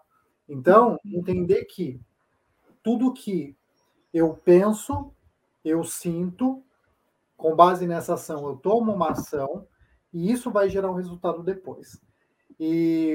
Então, 0.47 0.99
entender 1.05 1.63
que 1.63 2.01
tudo 2.83 3.13
que 3.13 3.55
eu 4.13 4.33
penso, 4.43 5.09
eu 5.63 5.85
sinto, 5.85 6.61
com 7.37 7.55
base 7.55 7.87
nessa 7.87 8.15
ação, 8.15 8.45
eu 8.45 8.57
tomo 8.57 8.91
uma 8.93 9.11
ação, 9.11 9.65
e 10.11 10.29
isso 10.29 10.51
vai 10.51 10.67
gerar 10.67 10.91
um 10.91 10.95
resultado 10.95 11.41
depois. 11.41 11.97
E 12.59 13.13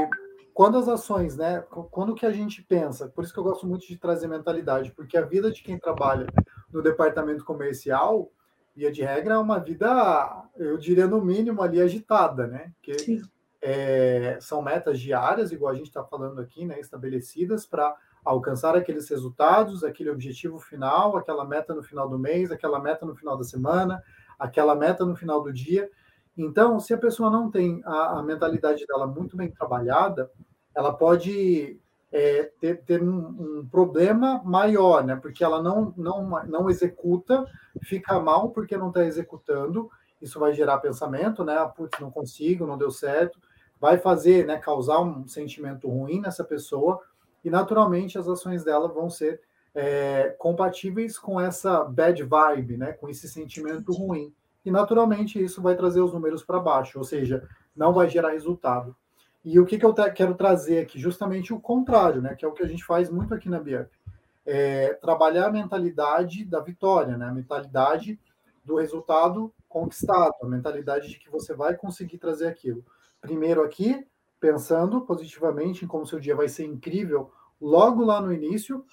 quando 0.58 0.76
as 0.76 0.88
ações, 0.88 1.36
né? 1.36 1.60
Quando 1.70 2.16
que 2.16 2.26
a 2.26 2.32
gente 2.32 2.60
pensa, 2.64 3.06
por 3.06 3.22
isso 3.22 3.32
que 3.32 3.38
eu 3.38 3.44
gosto 3.44 3.64
muito 3.64 3.86
de 3.86 3.96
trazer 3.96 4.26
mentalidade, 4.26 4.90
porque 4.90 5.16
a 5.16 5.24
vida 5.24 5.52
de 5.52 5.62
quem 5.62 5.78
trabalha 5.78 6.26
no 6.72 6.82
departamento 6.82 7.44
comercial, 7.44 8.28
via 8.74 8.90
de 8.90 9.00
regra, 9.00 9.34
é 9.34 9.38
uma 9.38 9.60
vida, 9.60 10.48
eu 10.56 10.76
diria 10.76 11.06
no 11.06 11.24
mínimo 11.24 11.62
ali 11.62 11.80
agitada, 11.80 12.48
né? 12.48 12.72
Porque 12.74 13.22
é, 13.62 14.36
são 14.40 14.60
metas 14.60 14.98
diárias, 14.98 15.52
igual 15.52 15.70
a 15.72 15.76
gente 15.76 15.86
está 15.86 16.02
falando 16.02 16.40
aqui, 16.40 16.66
né? 16.66 16.80
Estabelecidas 16.80 17.64
para 17.64 17.94
alcançar 18.24 18.74
aqueles 18.74 19.08
resultados, 19.08 19.84
aquele 19.84 20.10
objetivo 20.10 20.58
final, 20.58 21.16
aquela 21.16 21.44
meta 21.44 21.72
no 21.72 21.84
final 21.84 22.08
do 22.08 22.18
mês, 22.18 22.50
aquela 22.50 22.80
meta 22.80 23.06
no 23.06 23.14
final 23.14 23.38
da 23.38 23.44
semana, 23.44 24.02
aquela 24.36 24.74
meta 24.74 25.06
no 25.06 25.14
final 25.14 25.40
do 25.40 25.52
dia. 25.52 25.88
Então, 26.38 26.78
se 26.78 26.95
a 26.95 26.99
pessoa 26.99 27.28
não 27.28 27.50
tem 27.50 27.83
a, 27.85 28.21
a 28.21 28.23
mentalidade 28.23 28.87
dela 28.87 29.09
muito 29.09 29.37
bem 29.37 29.50
trabalhada, 29.50 30.30
ela 30.73 30.92
pode 30.92 31.80
é, 32.12 32.45
ter, 32.61 32.80
ter 32.85 33.02
um, 33.02 33.18
um, 33.61 33.68
problema 33.68 34.40
maior, 34.45 35.04
né? 35.04 35.16
Porque 35.16 35.42
ela 35.42 35.61
não, 35.61 35.92
não, 35.97 36.47
não 36.47 36.71
executa, 36.71 37.45
fica 37.83 38.21
mal 38.21 38.50
porque 38.50 38.76
não 38.76 38.88
está 38.88 39.04
executando. 39.04 39.90
Isso 40.23 40.38
vai 40.38 40.54
gerar 40.54 40.78
pensamento, 40.78 41.42
né? 41.42 41.59
Ah, 41.59 41.66
putz, 41.66 41.99
não 41.99 42.11
consigo, 42.11 42.66
não 42.66 42.78
deu 42.78 42.92
certo. 42.92 43.40
Vai 43.80 43.99
fazer, 43.99 44.47
né? 44.47 44.59
Causar 44.59 45.00
um 45.00 45.26
sentimento 45.26 45.88
ruim 45.88 46.21
nessa 46.21 46.45
pessoa 46.45 47.00
e 47.45 47.50
naturalmente 47.50 48.16
as 48.16 48.28
ações 48.28 48.62
dela 48.62 48.87
vão 48.87 49.11
ser 49.11 49.40
é, 49.75 50.35
compatíveis 50.38 51.18
com 51.18 51.40
essa 51.40 51.83
bad 51.83 52.23
vibe, 52.23 52.76
né? 52.76 52.92
Com 52.92 53.09
esse 53.09 53.28
sentimento 53.28 53.92
ruim. 53.92 54.33
E 54.68 54.70
naturalmente 54.70 55.42
isso 55.42 55.62
vai 55.62 55.75
trazer 55.75 56.02
os 56.02 56.12
números 56.12 56.44
para 56.44 56.60
baixo, 56.60 56.98
ou 56.98 57.04
seja, 57.04 57.48
não 57.75 57.90
vai 57.90 58.06
gerar 58.06 58.32
resultado. 58.32 58.94
E 59.42 59.58
o 59.58 59.64
que, 59.64 59.78
que 59.78 59.87
eu 59.87 59.94
quero 59.94 60.34
trazer 60.34 60.80
aqui? 60.80 61.00
Justamente 61.00 61.54
o 61.54 61.60
contrário, 61.60 62.20
né? 62.20 62.34
Que 62.34 62.44
é 62.44 62.48
o 62.48 62.52
que 62.52 62.62
a 62.62 62.66
gente 62.66 62.84
faz 62.84 63.08
muito 63.08 63.32
aqui 63.32 63.48
na 63.48 63.58
Biep. 63.58 63.88
É 64.44 64.92
trabalhar 65.00 65.46
a 65.46 65.50
mentalidade 65.50 66.44
da 66.44 66.60
vitória, 66.60 67.16
né? 67.16 67.28
A 67.28 67.32
mentalidade 67.32 68.20
do 68.62 68.76
resultado 68.76 69.50
conquistado, 69.66 70.34
a 70.42 70.46
mentalidade 70.46 71.08
de 71.08 71.18
que 71.18 71.30
você 71.30 71.54
vai 71.54 71.75
conseguir 71.75 72.18
trazer 72.18 72.46
aquilo. 72.46 72.84
Primeiro 73.22 73.62
aqui, 73.62 74.06
pensando 74.38 75.00
positivamente 75.00 75.87
em 75.87 75.88
como 75.88 76.06
seu 76.06 76.20
dia 76.20 76.37
vai 76.37 76.48
ser 76.48 76.66
incrível 76.66 77.32
logo 77.58 78.04
lá 78.04 78.20
no 78.20 78.34
início 78.34 78.84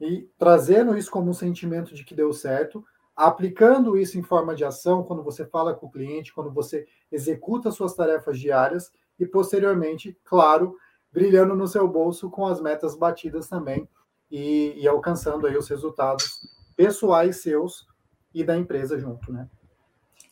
e 0.00 0.26
trazendo 0.38 0.96
isso 0.96 1.10
como 1.10 1.28
um 1.28 1.34
sentimento 1.34 1.94
de 1.94 2.02
que 2.02 2.14
deu 2.14 2.32
certo, 2.32 2.82
aplicando 3.18 3.98
isso 3.98 4.16
em 4.16 4.22
forma 4.22 4.54
de 4.54 4.64
ação 4.64 5.02
quando 5.02 5.24
você 5.24 5.44
fala 5.44 5.74
com 5.74 5.86
o 5.86 5.90
cliente, 5.90 6.32
quando 6.32 6.52
você 6.52 6.86
executa 7.10 7.72
suas 7.72 7.92
tarefas 7.92 8.38
diárias 8.38 8.92
e 9.18 9.26
posteriormente, 9.26 10.16
claro, 10.22 10.76
brilhando 11.12 11.56
no 11.56 11.66
seu 11.66 11.88
bolso 11.88 12.30
com 12.30 12.46
as 12.46 12.60
metas 12.60 12.94
batidas 12.96 13.48
também 13.48 13.88
e, 14.30 14.72
e 14.76 14.86
alcançando 14.86 15.48
aí 15.48 15.56
os 15.56 15.68
resultados 15.68 16.30
pessoais 16.76 17.42
seus 17.42 17.88
e 18.32 18.44
da 18.44 18.56
empresa 18.56 18.96
junto, 18.96 19.32
né? 19.32 19.48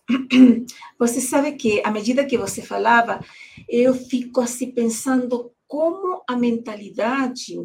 Você 0.97 1.21
sabe 1.21 1.57
que, 1.57 1.83
à 1.85 1.91
medida 1.91 2.25
que 2.25 2.39
você 2.39 2.63
falava, 2.63 3.19
eu 3.69 3.93
fico 3.93 4.41
assim 4.41 4.71
pensando 4.71 5.51
como 5.67 6.23
a 6.29 6.37
mentalidade, 6.37 7.57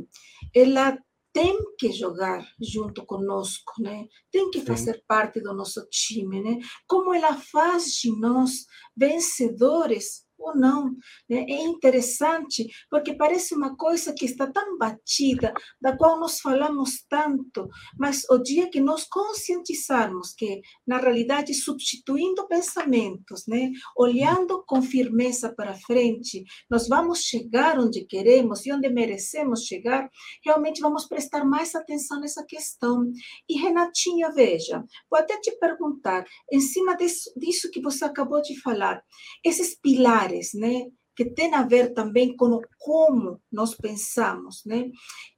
ela 0.56 0.98
tem 1.34 1.58
que 1.78 1.92
jogar 1.92 2.46
junto 2.60 3.06
conosco, 3.06 3.82
né? 3.82 4.08
Tem 4.32 4.50
que 4.52 4.62
fazer 4.62 4.96
Sim. 4.96 5.02
parte 5.08 5.42
do 5.42 5.54
nosso 5.54 5.86
time, 5.90 6.42
né? 6.42 6.60
Como 6.88 7.14
ela 7.14 7.36
faz 7.36 7.94
de 7.94 8.12
nós 8.20 8.66
vencedores 8.96 10.26
ou 10.42 10.56
não. 10.56 10.92
Né? 11.30 11.46
É 11.48 11.64
interessante, 11.64 12.68
porque 12.90 13.14
parece 13.14 13.56
uma 13.56 13.76
coisa 13.76 14.14
que 14.14 14.26
está 14.26 14.52
tão 14.52 14.78
batida, 14.78 15.54
da 15.82 15.96
qual 15.96 16.20
nós 16.20 16.40
falamos 16.40 17.04
tanto, 17.10 17.68
mas 17.98 18.24
o 18.30 18.38
dia 18.38 18.70
que 18.70 18.80
nós 18.80 19.06
conscientizarmos 19.06 20.34
que, 20.34 20.62
na 20.86 20.98
realidade, 20.98 21.54
substituindo 21.54 22.48
pensamentos, 22.48 23.44
né? 23.48 23.72
olhando 23.98 24.64
com 24.66 24.82
firmeza 24.82 25.54
para 25.54 25.76
frente, 25.76 26.44
nós 26.70 26.88
vamos 26.88 27.20
chegar 27.20 27.80
onde 27.80 28.06
queremos 28.06 28.66
e 28.66 28.72
onde 28.72 28.90
merecemos 28.90 29.66
chegar, 29.66 30.10
realmente 30.44 30.82
vamos 30.82 31.08
prestar 31.08 31.46
mais 31.46 31.76
atenção 31.76 32.20
nessa 32.20 32.46
questão. 32.46 33.12
E, 33.48 33.58
Renatinha, 33.58 34.32
veja, 34.32 34.84
vou 35.10 35.20
até 35.20 35.40
te 35.40 35.52
perguntar, 35.60 36.26
em 36.52 36.60
cima 36.60 36.96
disso, 36.96 37.32
disso 37.36 37.70
que 37.72 37.82
você 37.82 38.06
acabou 38.06 38.42
de 38.42 38.60
falar, 38.62 39.04
esses 39.44 39.76
pilares, 39.80 40.31
né, 40.54 40.86
que 41.16 41.26
tem 41.26 41.54
a 41.54 41.64
ver 41.64 41.94
também 41.94 42.36
com 42.36 42.60
como 42.80 43.40
nós 43.52 43.76
pensamos, 43.76 44.62
né, 44.66 44.90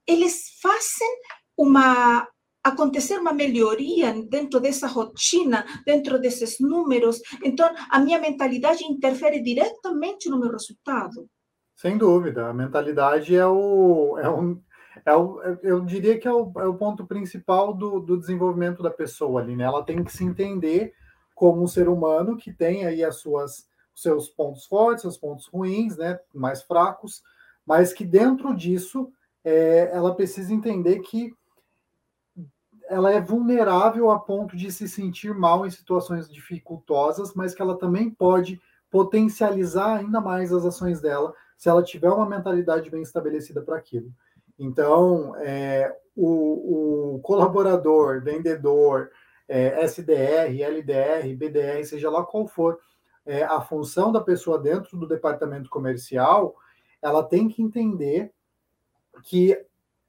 eles 0.08 0.60
fazem 0.62 1.10
uma 1.58 2.28
acontecer 2.64 3.18
uma 3.18 3.34
melhoria 3.34 4.14
dentro 4.30 4.60
dessa 4.60 4.88
rotina, 4.88 5.66
dentro 5.86 6.18
desses 6.18 6.60
números. 6.62 7.22
Então, 7.44 7.70
a 7.90 8.00
minha 8.00 8.18
mentalidade 8.18 8.86
interfere 8.86 9.42
diretamente 9.42 10.30
no 10.30 10.40
meu 10.40 10.50
resultado. 10.50 11.28
Sem 11.76 11.98
dúvida, 11.98 12.48
a 12.48 12.54
mentalidade 12.54 13.36
é 13.36 13.46
o, 13.46 14.18
é 14.18 14.30
um, 14.30 14.62
é 15.06 15.14
o 15.14 15.42
eu 15.62 15.82
diria 15.82 16.18
que 16.18 16.28
é 16.28 16.32
o, 16.32 16.52
é 16.58 16.66
o 16.66 16.76
ponto 16.76 17.06
principal 17.06 17.74
do, 17.74 18.00
do 18.00 18.18
desenvolvimento 18.18 18.82
da 18.82 18.92
pessoa 18.92 19.42
ali, 19.42 19.56
né? 19.56 19.66
Ela 19.66 19.84
tem 19.84 20.02
que 20.02 20.14
se 20.14 20.24
entender 20.24 20.94
como 21.36 21.62
um 21.62 21.68
ser 21.68 21.90
humano 21.90 22.38
que 22.38 22.54
tem 22.54 22.86
aí 22.86 23.04
as 23.04 23.18
suas 23.18 23.68
seus 23.96 24.30
pontos 24.30 24.66
fortes, 24.66 25.02
seus 25.02 25.18
pontos 25.18 25.48
ruins, 25.48 25.98
né, 25.98 26.20
mais 26.34 26.62
fracos, 26.64 27.24
mas 27.66 27.94
que 27.94 28.06
dentro 28.06 28.56
disso 28.56 29.12
é, 29.44 29.90
ela 29.94 30.16
precisa 30.16 30.54
entender 30.54 31.00
que 31.00 31.34
ela 32.90 33.12
é 33.12 33.22
vulnerável 33.22 34.12
a 34.12 34.20
ponto 34.20 34.56
de 34.56 34.72
se 34.72 34.88
sentir 34.88 35.34
mal 35.34 35.66
em 35.66 35.72
situações 35.72 36.30
dificultosas, 36.30 37.34
mas 37.34 37.56
que 37.56 37.62
ela 37.62 37.78
também 37.78 38.10
pode 38.10 38.62
potencializar 38.92 39.98
ainda 39.98 40.22
mais 40.22 40.54
as 40.54 40.66
ações 40.66 41.02
dela 41.02 41.34
se 41.58 41.70
ela 41.70 41.82
tiver 41.82 42.10
uma 42.10 42.28
mentalidade 42.28 42.90
bem 42.90 43.02
estabelecida 43.02 43.62
para 43.62 43.78
aquilo. 43.78 44.12
Então, 44.60 45.36
é, 45.38 45.96
o, 46.16 47.16
o, 47.16 47.20
colaborador, 47.22 48.22
vendedor, 48.22 49.10
é, 49.48 49.84
SDR, 49.84 50.62
LDR, 50.62 51.36
BDR, 51.36 51.84
seja 51.86 52.10
lá 52.10 52.24
qual 52.24 52.48
for, 52.48 52.80
é, 53.26 53.44
a 53.44 53.62
função 53.62 54.12
da 54.12 54.22
pessoa 54.22 54.60
dentro 54.60 54.98
do 54.98 55.08
departamento 55.08 55.70
comercial, 55.70 56.56
ela 57.02 57.24
tem 57.24 57.48
que 57.48 57.62
entender 57.62 58.32
que 59.24 59.58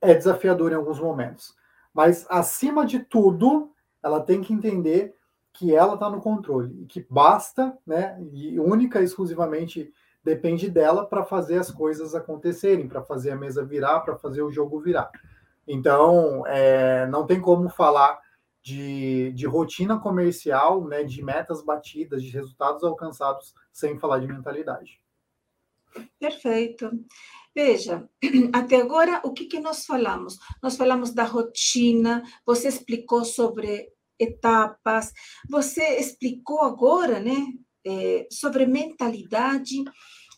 é 0.00 0.14
desafiador 0.14 0.73
em 0.73 0.76
alguns 0.76 0.99
momentos. 0.99 1.54
Mas, 1.92 2.26
acima 2.28 2.85
de 2.85 3.00
tudo, 3.00 3.71
ela 4.02 4.21
tem 4.21 4.40
que 4.40 4.52
entender 4.52 5.14
que 5.52 5.75
ela 5.75 5.94
está 5.94 6.11
no 6.11 6.21
controle 6.21 6.83
e 6.83 6.87
que 6.87 7.06
basta, 7.09 7.76
né, 7.87 8.21
e 8.33 8.59
única 8.59 9.00
e 9.00 9.04
exclusivamente 9.04 9.92
depende 10.23 10.68
dela 10.68 11.06
para 11.06 11.23
fazer 11.23 11.59
as 11.59 11.71
coisas 11.71 12.14
acontecerem, 12.14 12.88
para 12.88 13.02
fazer 13.02 13.30
a 13.30 13.37
mesa 13.37 13.64
virar, 13.64 14.00
para 14.00 14.16
fazer 14.16 14.42
o 14.42 14.50
jogo 14.50 14.80
virar. 14.80 15.11
Então, 15.68 16.44
é, 16.47 17.06
não 17.06 17.26
tem 17.26 17.40
como 17.40 17.68
falar 17.68 18.18
de, 18.64 19.30
de 19.33 19.47
rotina 19.47 20.00
comercial, 20.00 20.88
né, 20.88 21.04
de 21.04 21.23
metas 21.23 21.62
batidas, 21.62 22.23
de 22.23 22.30
resultados 22.30 22.83
alcançados, 22.83 23.52
sem 23.71 23.99
falar 23.99 24.21
de 24.21 24.26
mentalidade. 24.26 24.99
Perfeito. 26.18 26.90
Veja, 27.54 28.09
até 28.54 28.76
agora, 28.76 29.21
o 29.23 29.35
que, 29.35 29.44
que 29.44 29.61
nós 29.61 29.85
falamos? 29.85 30.38
Nós 30.62 30.78
falamos 30.78 31.12
da 31.12 31.25
rotina, 31.25 32.23
você 32.47 32.68
explicou 32.68 33.23
sobre 33.23 33.92
etapas, 34.18 35.12
você 35.50 35.99
explicou 35.99 36.62
agora, 36.62 37.21
né, 37.21 37.37
é, 37.87 38.26
sobre 38.30 38.64
mentalidade, 38.64 39.85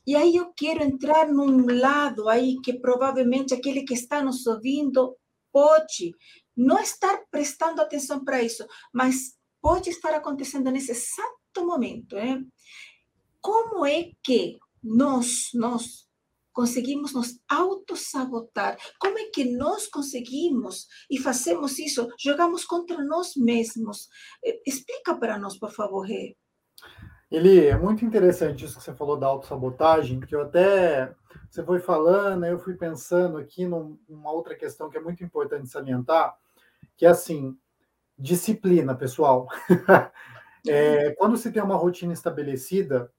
e 0.05 0.17
aí 0.17 0.35
eu 0.35 0.53
quero 0.53 0.83
entrar 0.83 1.29
num 1.29 1.65
lado 1.79 2.29
aí 2.29 2.61
que 2.61 2.73
provavelmente 2.73 3.55
aquele 3.55 3.85
que 3.85 3.95
está 3.95 4.21
nos 4.21 4.45
ouvindo 4.49 5.17
pode 5.53 6.13
não 6.57 6.79
estar 6.79 7.23
prestando 7.31 7.83
atenção 7.83 8.25
para 8.25 8.43
isso, 8.43 8.67
mas 8.93 9.37
pode 9.61 9.91
estar 9.91 10.15
acontecendo 10.15 10.71
nesse 10.71 10.93
exato 10.93 11.67
momento. 11.67 12.17
Né? 12.17 12.43
Como 13.41 13.85
é 13.85 14.11
que 14.23 14.59
nós, 14.83 15.51
nós, 15.55 16.07
conseguimos 16.53 17.13
nos 17.13 17.39
autossabotar? 17.51 18.79
Como 18.99 19.19
é 19.19 19.27
que 19.27 19.45
nós 19.45 19.87
conseguimos 19.87 20.87
e 21.11 21.19
fazemos 21.19 21.79
isso? 21.79 22.09
Jogamos 22.19 22.65
contra 22.65 23.05
nós 23.05 23.37
mesmos. 23.37 24.09
Explica 24.67 25.15
para 25.15 25.39
nós, 25.39 25.59
por 25.59 25.71
favor, 25.71 26.01
Rê. 26.01 26.35
Ele 27.31 27.67
é 27.67 27.77
muito 27.77 28.05
interessante 28.05 28.65
isso 28.65 28.79
que 28.79 28.85
você 28.85 28.95
falou 28.95 29.19
da 29.19 29.27
autossabotagem, 29.27 30.21
que 30.21 30.35
eu 30.35 30.43
até 30.43 31.13
você 31.51 31.65
foi 31.65 31.81
falando, 31.81 32.45
eu 32.45 32.59
fui 32.59 32.75
pensando 32.75 33.37
aqui 33.37 33.67
numa 33.67 34.31
outra 34.31 34.55
questão 34.55 34.89
que 34.89 34.97
é 34.97 35.01
muito 35.01 35.25
importante 35.25 35.69
salientar, 35.69 36.37
que 36.97 37.07
é 37.07 37.09
assim, 37.09 37.57
disciplina, 38.19 38.95
pessoal. 38.95 39.49
é, 40.69 41.13
quando 41.13 41.37
se 41.37 41.51
tem 41.51 41.63
uma 41.63 41.77
rotina 41.77 42.13
estabelecida, 42.13 43.13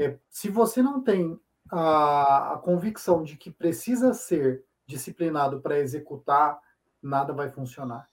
é, 0.00 0.18
se 0.28 0.48
você 0.48 0.82
não 0.82 1.02
tem 1.02 1.38
a, 1.70 2.54
a 2.54 2.58
convicção 2.58 3.22
de 3.22 3.36
que 3.36 3.50
precisa 3.50 4.14
ser 4.14 4.64
disciplinado 4.86 5.60
para 5.60 5.78
executar, 5.78 6.58
nada 7.02 7.32
vai 7.32 7.50
funcionar. 7.50 8.06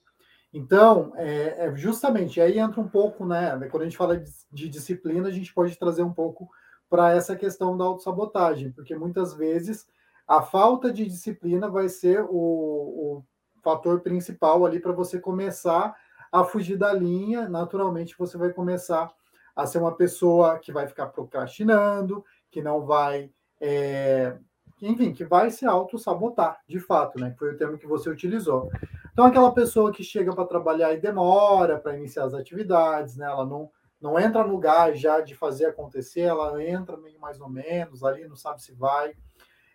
Então, 0.52 1.14
é, 1.16 1.68
é, 1.68 1.76
justamente 1.76 2.42
aí 2.42 2.58
entra 2.58 2.82
um 2.82 2.88
pouco, 2.88 3.26
né? 3.26 3.68
Quando 3.70 3.84
a 3.84 3.86
gente 3.86 3.98
fala 3.98 4.18
de, 4.18 4.32
de 4.52 4.68
disciplina, 4.68 5.28
a 5.28 5.32
gente 5.32 5.54
pode 5.54 5.78
trazer 5.78 6.02
um 6.02 6.14
pouco 6.14 6.50
para 6.90 7.12
essa 7.12 7.36
questão 7.36 7.78
da 7.78 7.86
autossabotagem, 7.86 8.72
porque 8.72 8.96
muitas 8.96 9.36
vezes 9.36 9.88
a 10.28 10.42
falta 10.42 10.92
de 10.92 11.06
disciplina 11.06 11.70
vai 11.70 11.88
ser 11.88 12.24
o, 12.24 12.30
o 12.32 13.24
fator 13.70 14.00
principal 14.02 14.66
ali 14.66 14.80
para 14.80 14.92
você 14.92 15.20
começar 15.20 15.96
a 16.32 16.44
fugir 16.44 16.78
da 16.78 16.92
linha. 16.92 17.48
Naturalmente, 17.48 18.16
você 18.18 18.38
vai 18.38 18.52
começar 18.52 19.12
a 19.56 19.66
ser 19.66 19.80
uma 19.80 19.96
pessoa 19.96 20.58
que 20.58 20.72
vai 20.72 20.88
ficar 20.88 21.08
procrastinando, 21.08 22.24
que 22.50 22.62
não 22.62 22.86
vai. 22.86 23.32
É, 23.62 24.38
enfim, 24.82 25.14
que 25.14 25.26
vai 25.26 25.52
se 25.52 25.66
auto-sabotar, 25.66 26.60
de 26.68 26.80
fato, 26.80 27.20
né? 27.20 27.36
Foi 27.38 27.54
o 27.54 27.58
termo 27.58 27.78
que 27.78 27.86
você 27.86 28.10
utilizou. 28.10 28.72
Então, 29.12 29.26
aquela 29.26 29.52
pessoa 29.52 29.92
que 29.92 30.04
chega 30.04 30.34
para 30.34 30.46
trabalhar 30.46 30.94
e 30.94 31.00
demora 31.00 31.78
para 31.78 31.98
iniciar 31.98 32.24
as 32.24 32.34
atividades, 32.34 33.18
né? 33.18 33.26
Ela 33.26 33.46
não, 33.46 33.70
não 34.00 34.18
entra 34.18 34.46
no 34.46 34.58
gás 34.58 35.00
já 35.00 35.20
de 35.20 35.36
fazer 35.36 35.66
acontecer, 35.66 36.22
ela 36.22 36.64
entra 36.64 36.96
meio 36.96 37.20
mais 37.20 37.42
ou 37.42 37.50
menos 37.50 38.04
ali, 38.04 38.26
não 38.28 38.38
sabe 38.38 38.62
se 38.62 38.72
vai. 38.74 39.14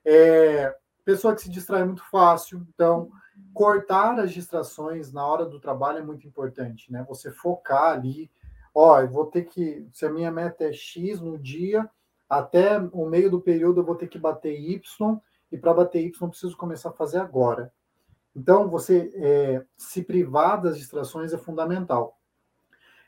É, 0.02 0.74
pessoa 1.04 1.34
que 1.34 1.42
se 1.42 1.50
distrai 1.50 1.84
muito 1.84 2.02
fácil, 2.10 2.66
então 2.72 3.10
cortar 3.52 4.18
as 4.18 4.32
distrações 4.32 5.12
na 5.12 5.26
hora 5.26 5.44
do 5.44 5.60
trabalho 5.60 5.98
é 5.98 6.02
muito 6.02 6.26
importante, 6.26 6.90
né? 6.92 7.04
Você 7.08 7.30
focar 7.30 7.92
ali, 7.92 8.30
ó, 8.74 9.00
eu 9.00 9.08
vou 9.08 9.26
ter 9.26 9.44
que, 9.44 9.86
se 9.92 10.04
a 10.04 10.10
minha 10.10 10.30
meta 10.30 10.64
é 10.64 10.72
X 10.72 11.20
no 11.20 11.38
dia, 11.38 11.88
até 12.28 12.78
o 12.92 13.06
meio 13.06 13.30
do 13.30 13.40
período 13.40 13.80
eu 13.80 13.84
vou 13.84 13.94
ter 13.94 14.08
que 14.08 14.18
bater 14.18 14.58
Y, 14.58 15.20
e 15.52 15.58
para 15.58 15.72
bater 15.72 16.04
Y 16.04 16.28
preciso 16.28 16.56
começar 16.56 16.88
a 16.88 16.94
fazer 16.94 17.18
agora. 17.18 17.72
Então, 18.34 18.68
você 18.68 19.12
é, 19.14 19.64
se 19.76 20.02
privar 20.02 20.60
das 20.60 20.76
distrações 20.76 21.32
é 21.32 21.38
fundamental. 21.38 22.18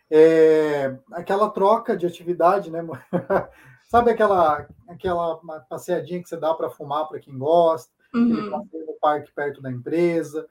É, 0.08 0.96
aquela 1.10 1.50
troca 1.50 1.96
de 1.96 2.06
atividade, 2.06 2.70
né? 2.70 2.86
Sabe 3.90 4.12
aquela, 4.12 4.68
aquela 4.88 5.40
passeadinha 5.68 6.22
que 6.22 6.28
você 6.28 6.36
dá 6.36 6.54
para 6.54 6.70
fumar 6.70 7.08
para 7.08 7.18
quem 7.18 7.36
gosta, 7.36 7.92
uhum. 8.16 8.68
no 8.86 8.94
parque 9.00 9.32
perto 9.32 9.60
da 9.60 9.70
empresa. 9.70 10.46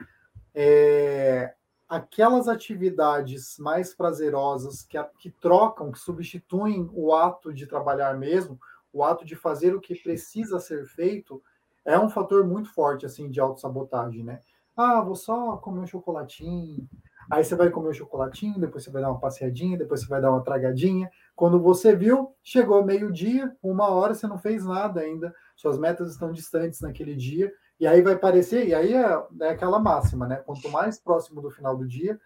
É, 0.53 1.53
aquelas 1.87 2.47
atividades 2.47 3.57
mais 3.59 3.93
prazerosas 3.93 4.81
que, 4.83 5.01
que 5.19 5.29
trocam, 5.29 5.91
que 5.91 5.99
substituem 5.99 6.89
o 6.93 7.13
ato 7.13 7.53
de 7.53 7.67
trabalhar 7.67 8.17
mesmo, 8.17 8.59
o 8.91 9.03
ato 9.03 9.25
de 9.25 9.35
fazer 9.35 9.75
o 9.75 9.81
que 9.81 9.95
precisa 9.95 10.59
ser 10.59 10.85
feito, 10.85 11.41
é 11.83 11.99
um 11.99 12.09
fator 12.09 12.45
muito 12.45 12.73
forte 12.73 13.05
assim 13.05 13.29
de 13.29 13.39
autossabotagem, 13.39 14.23
né? 14.23 14.39
Ah, 14.75 15.01
vou 15.01 15.15
só 15.15 15.55
comer 15.57 15.81
um 15.81 15.87
chocolatinho. 15.87 16.87
Aí 17.31 17.43
você 17.43 17.55
vai 17.55 17.69
comer 17.69 17.89
um 17.89 17.93
chocolatinho, 17.93 18.59
depois 18.59 18.83
você 18.83 18.91
vai 18.91 19.01
dar 19.01 19.09
uma 19.09 19.19
passeadinha, 19.19 19.77
depois 19.77 20.01
você 20.01 20.07
vai 20.07 20.21
dar 20.21 20.31
uma 20.31 20.43
tragadinha. 20.43 21.09
Quando 21.35 21.59
você 21.59 21.95
viu, 21.95 22.35
chegou 22.43 22.83
meio-dia, 22.83 23.55
uma 23.63 23.89
hora, 23.89 24.13
você 24.13 24.27
não 24.27 24.37
fez 24.37 24.65
nada 24.65 25.01
ainda. 25.01 25.33
Suas 25.55 25.77
metas 25.77 26.11
estão 26.11 26.31
distantes 26.31 26.81
naquele 26.81 27.15
dia. 27.15 27.51
E 27.79 27.85
aí 27.85 28.01
vai 28.01 28.17
parecer, 28.17 28.67
e 28.67 28.73
aí 28.73 28.93
é, 28.93 29.23
é 29.41 29.49
aquela 29.49 29.79
máxima, 29.79 30.27
né? 30.27 30.37
Quanto 30.37 30.69
mais 30.69 30.99
próximo 30.99 31.41
do 31.41 31.51
final 31.51 31.75
do 31.75 31.87
dia, 31.87 32.19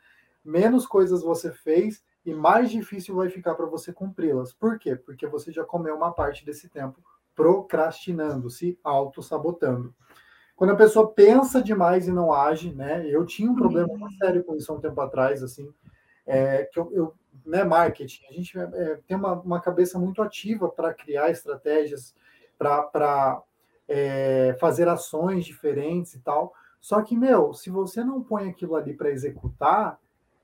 menos 0.45 0.85
coisas 0.85 1.23
você 1.23 1.51
fez 1.51 2.03
e 2.25 2.33
mais 2.33 2.69
difícil 2.69 3.15
vai 3.15 3.29
ficar 3.29 3.55
para 3.55 3.65
você 3.65 3.91
cumpri-las. 3.91 4.53
Por 4.53 4.77
quê? 4.77 4.95
Porque 4.95 5.25
você 5.25 5.51
já 5.51 5.63
comeu 5.63 5.95
uma 5.95 6.11
parte 6.11 6.45
desse 6.45 6.69
tempo 6.69 7.01
procrastinando, 7.35 8.49
se 8.49 8.77
auto-sabotando. 8.83 9.95
Quando 10.55 10.71
a 10.71 10.75
pessoa 10.75 11.11
pensa 11.11 11.63
demais 11.63 12.07
e 12.07 12.11
não 12.11 12.33
age, 12.33 12.75
né? 12.75 13.07
Eu 13.07 13.25
tinha 13.25 13.49
um 13.49 13.55
problema 13.55 13.87
muito 13.87 14.03
uhum. 14.03 14.17
sério 14.17 14.43
com 14.43 14.55
isso 14.55 14.71
há 14.71 14.75
um 14.75 14.81
tempo 14.81 14.99
atrás, 14.99 15.41
assim, 15.41 15.73
é, 16.27 16.65
que 16.65 16.77
eu, 16.77 16.91
eu 16.93 17.13
né, 17.45 17.63
marketing, 17.63 18.25
a 18.29 18.33
gente 18.33 18.59
é, 18.59 18.99
tem 19.07 19.15
uma, 19.15 19.33
uma 19.39 19.61
cabeça 19.61 19.97
muito 19.97 20.21
ativa 20.21 20.69
para 20.69 20.93
criar 20.93 21.31
estratégias, 21.31 22.13
para 22.57 23.41
é, 23.89 24.55
fazer 24.59 24.87
ações 24.87 25.43
diferentes 25.43 26.13
e 26.13 26.19
tal. 26.19 26.53
Só 26.79 27.01
que, 27.01 27.17
meu, 27.17 27.53
se 27.53 27.69
você 27.69 28.03
não 28.03 28.23
põe 28.23 28.47
aquilo 28.47 28.75
ali 28.75 28.93
para 28.93 29.09
executar, 29.09 29.99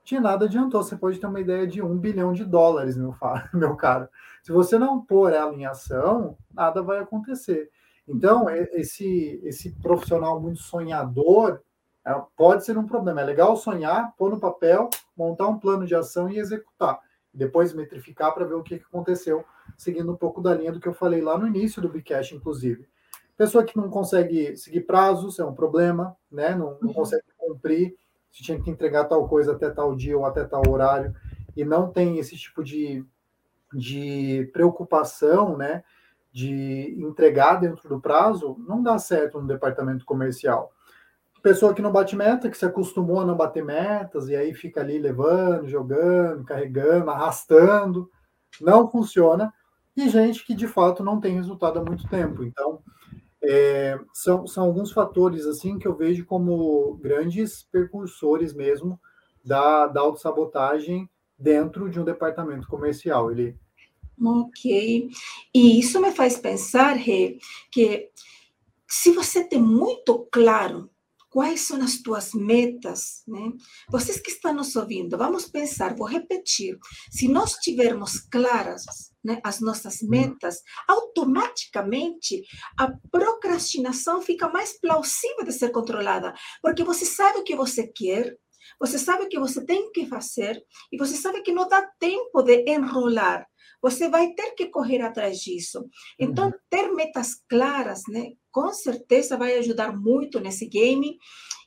de 0.05 0.19
nada 0.19 0.45
adiantou. 0.45 0.83
Você 0.83 0.95
pode 0.95 1.19
ter 1.19 1.25
uma 1.25 1.39
ideia 1.39 1.65
de 1.65 1.81
um 1.81 1.97
bilhão 1.97 2.31
de 2.31 2.45
dólares, 2.45 2.95
meu, 2.95 3.15
meu 3.53 3.75
caro. 3.75 4.07
Se 4.43 4.51
você 4.51 4.77
não 4.77 5.01
pôr 5.01 5.33
ela 5.33 5.53
em 5.53 5.65
ação, 5.65 6.37
nada 6.53 6.81
vai 6.81 6.99
acontecer. 6.99 7.69
Então, 8.07 8.47
esse, 8.49 9.41
esse 9.43 9.71
profissional 9.81 10.39
muito 10.39 10.59
sonhador 10.59 11.59
é, 12.05 12.13
pode 12.37 12.63
ser 12.63 12.77
um 12.77 12.85
problema. 12.85 13.21
É 13.21 13.25
legal 13.25 13.57
sonhar, 13.57 14.13
pôr 14.15 14.29
no 14.29 14.39
papel, 14.39 14.89
montar 15.17 15.47
um 15.47 15.57
plano 15.57 15.87
de 15.87 15.95
ação 15.95 16.29
e 16.29 16.37
executar. 16.37 16.99
Depois 17.33 17.73
metrificar 17.73 18.33
para 18.33 18.45
ver 18.45 18.53
o 18.53 18.63
que 18.63 18.75
aconteceu, 18.75 19.43
seguindo 19.75 20.11
um 20.11 20.15
pouco 20.15 20.39
da 20.39 20.53
linha 20.53 20.71
do 20.71 20.79
que 20.79 20.87
eu 20.87 20.93
falei 20.93 21.19
lá 21.19 21.37
no 21.37 21.47
início 21.47 21.81
do 21.81 21.89
Bcash, 21.89 22.31
inclusive. 22.31 22.87
Pessoa 23.37 23.63
que 23.63 23.75
não 23.77 23.89
consegue 23.89 24.55
seguir 24.55 24.81
prazos 24.81 25.39
é 25.39 25.45
um 25.45 25.53
problema, 25.53 26.15
né? 26.31 26.55
não, 26.55 26.77
não 26.81 26.89
uhum. 26.89 26.93
consegue 26.93 27.23
cumprir, 27.37 27.95
se 28.31 28.43
tinha 28.43 28.59
que 28.61 28.69
entregar 28.69 29.05
tal 29.05 29.27
coisa 29.27 29.53
até 29.53 29.69
tal 29.69 29.95
dia 29.95 30.17
ou 30.17 30.25
até 30.25 30.43
tal 30.45 30.63
horário, 30.69 31.13
e 31.55 31.65
não 31.65 31.91
tem 31.91 32.17
esse 32.17 32.35
tipo 32.37 32.63
de, 32.63 33.05
de 33.73 34.49
preocupação, 34.53 35.57
né? 35.57 35.83
de 36.35 36.93
entregar 36.99 37.61
dentro 37.61 37.87
do 37.87 37.97
prazo, 37.97 38.57
não 38.67 38.83
dá 38.83 38.99
certo 38.99 39.39
no 39.39 39.47
departamento 39.47 40.03
comercial. 40.03 40.69
Pessoa 41.41 41.73
que 41.73 41.81
não 41.81 41.93
bate 41.93 42.13
meta, 42.13 42.49
que 42.49 42.57
se 42.57 42.65
acostumou 42.65 43.21
a 43.21 43.25
não 43.25 43.37
bater 43.37 43.63
metas, 43.63 44.27
e 44.27 44.35
aí 44.35 44.53
fica 44.53 44.81
ali 44.81 44.99
levando, 44.99 45.69
jogando, 45.69 46.43
carregando, 46.43 47.09
arrastando, 47.09 48.11
não 48.59 48.89
funciona. 48.89 49.53
E 49.95 50.09
gente 50.09 50.45
que 50.45 50.53
de 50.53 50.67
fato 50.67 51.05
não 51.05 51.21
tem 51.21 51.35
resultado 51.35 51.79
há 51.79 51.83
muito 51.85 52.05
tempo. 52.09 52.43
Então, 52.43 52.81
é, 53.47 53.99
são, 54.13 54.45
são 54.47 54.65
alguns 54.65 54.91
fatores 54.91 55.45
assim 55.45 55.77
que 55.77 55.87
eu 55.87 55.95
vejo 55.95 56.25
como 56.25 56.95
grandes 56.97 57.63
percursores 57.63 58.53
mesmo 58.53 58.99
da, 59.43 59.87
da 59.87 60.01
autossabotagem 60.01 61.09
dentro 61.37 61.89
de 61.89 61.99
um 61.99 62.03
departamento 62.03 62.67
comercial. 62.67 63.31
Ele 63.31 63.57
Ok. 64.21 65.09
E 65.53 65.79
isso 65.79 66.01
me 66.01 66.11
faz 66.11 66.37
pensar, 66.37 66.93
Rê, 66.93 67.37
que 67.71 68.09
se 68.87 69.11
você 69.11 69.43
tem 69.43 69.61
muito 69.61 70.27
claro 70.31 70.89
quais 71.29 71.61
são 71.61 71.81
as 71.81 71.97
tuas 71.97 72.33
metas, 72.33 73.23
né? 73.27 73.51
Vocês 73.89 74.21
que 74.21 74.31
estão 74.31 74.53
nos 74.53 74.73
ouvindo, 74.75 75.17
vamos 75.17 75.45
pensar, 75.45 75.93
vou 75.93 76.07
repetir. 76.07 76.77
Se 77.11 77.27
nós 77.27 77.55
tivermos 77.55 78.21
claras 78.21 78.85
né, 79.25 79.41
as 79.43 79.59
nossas 79.59 80.01
hum. 80.03 80.09
metas, 80.09 80.61
automaticamente 80.87 82.43
a 82.79 82.91
procrastinação 83.11 84.21
fica 84.21 84.47
mais 84.47 84.79
plausível 84.79 85.43
de 85.43 85.51
ser 85.51 85.71
controlada, 85.71 86.33
porque 86.61 86.83
você 86.83 87.05
sabe 87.05 87.39
o 87.39 87.43
que 87.43 87.55
você 87.55 87.87
quer, 87.87 88.37
você 88.79 88.99
sabe 88.99 89.23
o 89.23 89.29
que 89.29 89.39
você 89.39 89.65
tem 89.65 89.91
que 89.91 90.05
fazer 90.05 90.61
e 90.91 90.97
você 90.97 91.15
sabe 91.15 91.41
que 91.41 91.51
não 91.51 91.67
dá 91.67 91.81
tempo 91.99 92.41
de 92.43 92.63
enrolar. 92.67 93.45
Você 93.81 94.09
vai 94.09 94.33
ter 94.33 94.51
que 94.55 94.67
correr 94.67 95.01
atrás 95.01 95.37
disso. 95.39 95.85
Então, 96.19 96.47
uhum. 96.47 96.53
ter 96.69 96.91
metas 96.91 97.35
claras, 97.47 98.01
né? 98.07 98.31
Com 98.51 98.73
certeza 98.73 99.37
vai 99.37 99.57
ajudar 99.57 99.95
muito 99.95 100.39
nesse 100.39 100.67
game. 100.67 101.17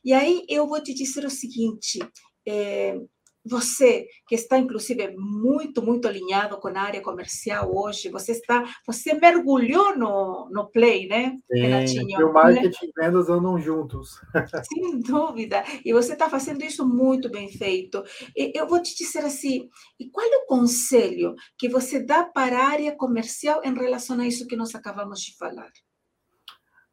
E 0.04 0.12
aí 0.12 0.44
eu 0.48 0.66
vou 0.66 0.82
te 0.82 0.92
dizer 0.92 1.24
o 1.24 1.30
seguinte: 1.30 2.00
é, 2.46 2.98
você 3.48 4.06
que 4.26 4.34
está 4.34 4.58
inclusive 4.58 5.14
muito 5.16 5.82
muito 5.82 6.06
alinhado 6.06 6.58
com 6.58 6.68
a 6.68 6.80
área 6.80 7.00
comercial 7.00 7.74
hoje, 7.74 8.10
você 8.10 8.32
está, 8.32 8.64
você 8.86 9.14
mergulhou 9.14 9.96
no, 9.96 10.48
no 10.50 10.70
play, 10.70 11.08
né, 11.08 11.36
Renatinho? 11.50 12.28
o 12.28 12.32
marketing 12.32 12.86
e 12.86 12.92
vendas 12.94 13.28
andam 13.28 13.58
juntos. 13.58 14.20
Sem 14.72 15.00
dúvida. 15.00 15.64
E 15.84 15.92
você 15.92 16.12
está 16.12 16.28
fazendo 16.28 16.62
isso 16.62 16.86
muito 16.86 17.30
bem 17.30 17.48
feito. 17.50 18.02
E 18.36 18.52
eu 18.54 18.66
vou 18.66 18.82
te 18.82 18.96
dizer 18.96 19.24
assim, 19.24 19.68
e 19.98 20.08
qual 20.10 20.26
é 20.26 20.36
o 20.36 20.46
conselho 20.46 21.34
que 21.56 21.68
você 21.68 22.00
dá 22.04 22.24
para 22.24 22.58
a 22.58 22.68
área 22.68 22.96
comercial 22.96 23.62
em 23.64 23.74
relação 23.74 24.20
a 24.20 24.26
isso 24.26 24.46
que 24.46 24.56
nós 24.56 24.74
acabamos 24.74 25.20
de 25.20 25.36
falar? 25.36 25.70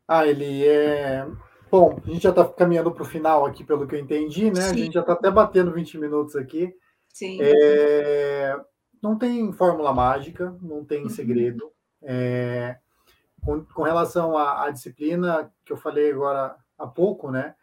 Ah, 0.08 0.28
ele 0.28 0.66
é. 0.66 1.26
Bom, 1.78 2.00
a 2.06 2.10
gente 2.10 2.24
já 2.24 2.30
está 2.30 2.46
caminhando 2.46 2.90
para 2.90 3.04
o 3.04 3.06
final 3.06 3.46
aqui, 3.46 3.62
pelo 3.62 3.86
que 3.86 3.96
eu 3.96 4.00
entendi, 4.00 4.46
né? 4.50 4.62
Sim. 4.62 4.72
A 4.72 4.78
gente 4.78 4.94
já 4.94 5.02
está 5.02 5.12
até 5.12 5.30
batendo 5.30 5.74
20 5.74 5.98
minutos 5.98 6.34
aqui. 6.38 6.74
Sim. 7.10 7.38
É... 7.42 8.58
Não 9.04 9.18
tem 9.18 9.52
fórmula 9.52 9.94
mágica, 9.94 10.58
não 10.62 10.86
tem 10.86 11.04
uhum. 11.04 11.10
segredo. 11.10 11.70
É... 12.02 12.78
Com, 13.44 13.66
com, 13.66 13.84
relação 13.84 14.38
à, 14.38 14.64
à, 14.64 14.70
disciplina 14.70 15.52
que 15.66 15.74
eu 15.74 15.76
falei 15.76 16.14
agora 16.14 16.56
há 16.78 16.88
pouco, 16.88 17.30
né? 17.30 17.56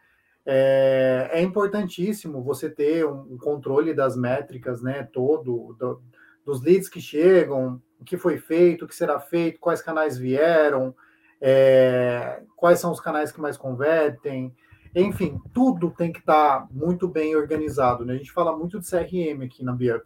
É, 0.45 1.31
é 1.33 1.41
importantíssimo 1.41 2.43
você 2.43 2.69
ter 2.69 3.07
um, 3.07 3.33
um, 3.33 3.39
controle 3.39 3.95
das 3.95 4.15
métricas, 4.15 4.83
né? 4.83 5.09
Todo, 5.11 5.75
do, 5.79 6.03
dos 6.45 6.61
leads 6.61 6.91
que 6.91 7.01
chegam, 7.01 7.81
o 7.99 8.05
que 8.05 8.19
foi 8.19 8.37
feito, 8.37 8.85
o 8.85 8.89
que 8.89 8.95
será 8.95 9.19
feito, 9.19 9.59
quais 9.59 9.81
canais 9.81 10.19
vieram, 10.19 10.95
é, 11.45 12.41
quais 12.57 12.79
são 12.79 12.93
os 12.93 13.01
canais 13.01 13.33
que 13.33 13.41
mais 13.41 13.57
convertem, 13.57 14.55
enfim, 14.95 15.41
tudo 15.53 15.91
tem 15.91 16.13
que 16.13 16.21
estar 16.21 16.61
tá 16.61 16.69
muito 16.71 17.09
bem 17.09 17.35
organizado. 17.35 18.05
Né? 18.05 18.15
A 18.15 18.17
gente 18.17 18.31
fala 18.31 18.57
muito 18.57 18.79
de 18.79 18.89
CRM 18.89 19.43
aqui 19.45 19.65
na 19.65 19.73
Biup. 19.73 20.05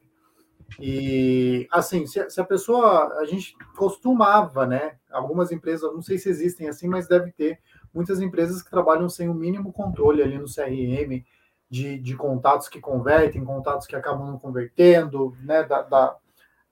E 0.81 1.69
assim, 1.71 2.07
se, 2.07 2.29
se, 2.31 2.41
a 2.41 2.45
pessoa, 2.45 3.19
a 3.21 3.25
gente 3.25 3.55
costumava, 3.77 4.67
né? 4.67 4.97
Algumas 5.13 5.53
empresas, 5.53 5.93
não 5.93 6.03
sei 6.03 6.19
se 6.19 6.29
existem 6.29 6.69
assim, 6.69 6.89
mas 6.89 7.07
deve 7.07 7.31
ter 7.31 7.61
muitas 7.95 8.21
empresas 8.21 8.63
que 8.63 8.71
trabalham 8.71 9.09
sem 9.09 9.29
o 9.29 9.35
mínimo 9.35 9.73
controle 9.73 10.23
ali 10.23 10.37
no 10.37 10.47
CRM 10.47 11.25
de, 11.71 11.99
de 11.99 12.17
contatos 12.17 12.69
que 12.69 12.81
convertem, 12.81 13.45
contatos 13.45 13.87
que 13.87 13.95
acabam 13.95 14.27
não 14.27 14.39
convertendo, 14.39 15.37
né? 15.43 15.63
Da, 15.63 15.83
da, 15.83 16.17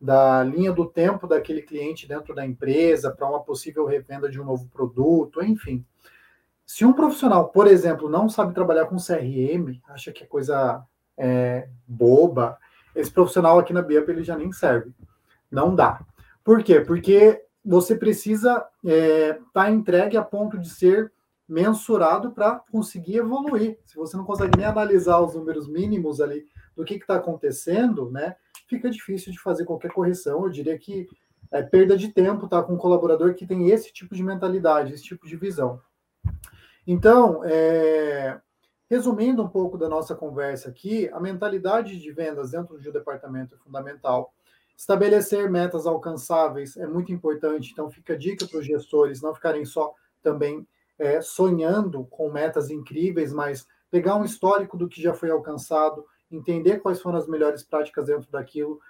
da 0.05 0.45
linha 0.45 0.71
do 0.71 0.85
tempo 0.85 1.27
daquele 1.27 1.63
cliente 1.63 2.07
dentro 2.07 2.35
da 2.35 2.45
empresa 2.45 3.11
para 3.11 3.27
uma 3.27 3.41
possível 3.41 3.87
revenda 3.87 4.29
de 4.29 4.39
um 4.39 4.45
novo 4.45 4.69
produto, 4.69 5.43
enfim. 5.43 5.83
Se 6.67 6.85
um 6.85 6.93
profissional, 6.93 7.49
por 7.49 7.67
exemplo, 7.67 8.07
não 8.07 8.29
sabe 8.29 8.53
trabalhar 8.53 8.85
com 8.85 8.97
CRM, 8.97 9.81
acha 9.89 10.13
que 10.13 10.23
é 10.23 10.27
coisa 10.27 10.85
é, 11.17 11.71
boba, 11.89 12.59
esse 12.95 13.11
profissional 13.11 13.59
aqui 13.59 13.73
na 13.73 13.81
BIAP 13.81 14.11
ele 14.11 14.23
já 14.23 14.37
nem 14.37 14.53
serve. 14.53 14.93
Não 15.51 15.75
dá. 15.75 16.05
Por 16.45 16.63
quê? 16.63 16.83
Porque 16.83 17.43
você 17.65 17.97
precisa 17.97 18.63
estar 18.83 18.95
é, 18.95 19.39
tá 19.55 19.71
entregue 19.71 20.19
a 20.19 20.23
ponto 20.23 20.59
de 20.59 20.69
ser 20.69 21.11
mensurado 21.49 22.31
para 22.31 22.61
conseguir 22.71 23.17
evoluir. 23.17 23.79
Se 23.87 23.97
você 23.97 24.19
não 24.19 24.25
consegue 24.25 24.59
nem 24.59 24.67
analisar 24.67 25.19
os 25.21 25.35
números 25.35 25.67
mínimos 25.67 26.21
ali 26.21 26.45
do 26.77 26.85
que 26.85 26.97
está 26.97 27.17
acontecendo, 27.17 28.11
né? 28.11 28.37
Fica 28.67 28.91
difícil 28.91 29.33
de 29.33 29.41
fazer 29.41 29.65
qualquer 29.65 29.93
correção. 29.93 30.43
Eu 30.43 30.51
diria 30.51 30.79
que 30.79 31.09
é 31.51 31.63
perda 31.63 31.97
de 31.97 32.09
tempo 32.09 32.49
tá, 32.49 32.63
com 32.63 32.75
um 32.75 32.79
colaborador 32.79 33.35
que 33.35 33.47
tem 33.47 33.71
esse 33.71 33.93
tipo 33.93 34.15
de 34.15 34.23
mentalidade, 34.23 34.93
esse 34.93 35.05
tipo 35.05 35.27
de 35.27 35.37
visão. 35.37 35.81
Então, 36.87 37.43
é, 37.45 38.41
resumindo 38.91 39.43
um 39.43 39.49
pouco 39.49 39.79
da 39.79 39.89
nossa 39.89 40.15
conversa 40.15 40.69
aqui, 40.69 41.09
a 41.13 41.21
mentalidade 41.21 41.99
de 41.99 42.13
vendas 42.13 42.51
dentro 42.51 42.79
de 42.79 42.89
um 42.89 42.93
departamento 42.93 43.55
é 43.55 43.59
fundamental. 43.59 44.33
Estabelecer 44.77 45.51
metas 45.51 45.87
alcançáveis 45.87 46.77
é 46.77 46.87
muito 46.87 47.13
importante, 47.13 47.71
então 47.73 47.91
fica 47.91 48.15
a 48.15 48.19
dica 48.19 48.47
para 48.47 48.59
os 48.59 48.67
gestores 48.67 49.23
não 49.23 49.35
ficarem 49.35 49.65
só 49.65 49.95
também 50.23 50.67
é, 50.99 51.21
sonhando 51.21 52.05
com 52.07 52.31
metas 52.31 52.71
incríveis, 52.71 53.33
mas 53.33 53.67
pegar 53.91 54.17
um 54.17 54.25
histórico 54.25 54.77
do 54.77 54.89
que 54.89 55.01
já 55.01 55.15
foi 55.15 55.31
alcançado, 55.31 56.05
entender 56.35 56.81
quais 56.81 57.01
foram 57.01 57.19
as 57.19 57.29
melhores 57.29 57.63
práticas 57.63 58.07
dentro 58.07 58.31
daquilo, 58.31 58.81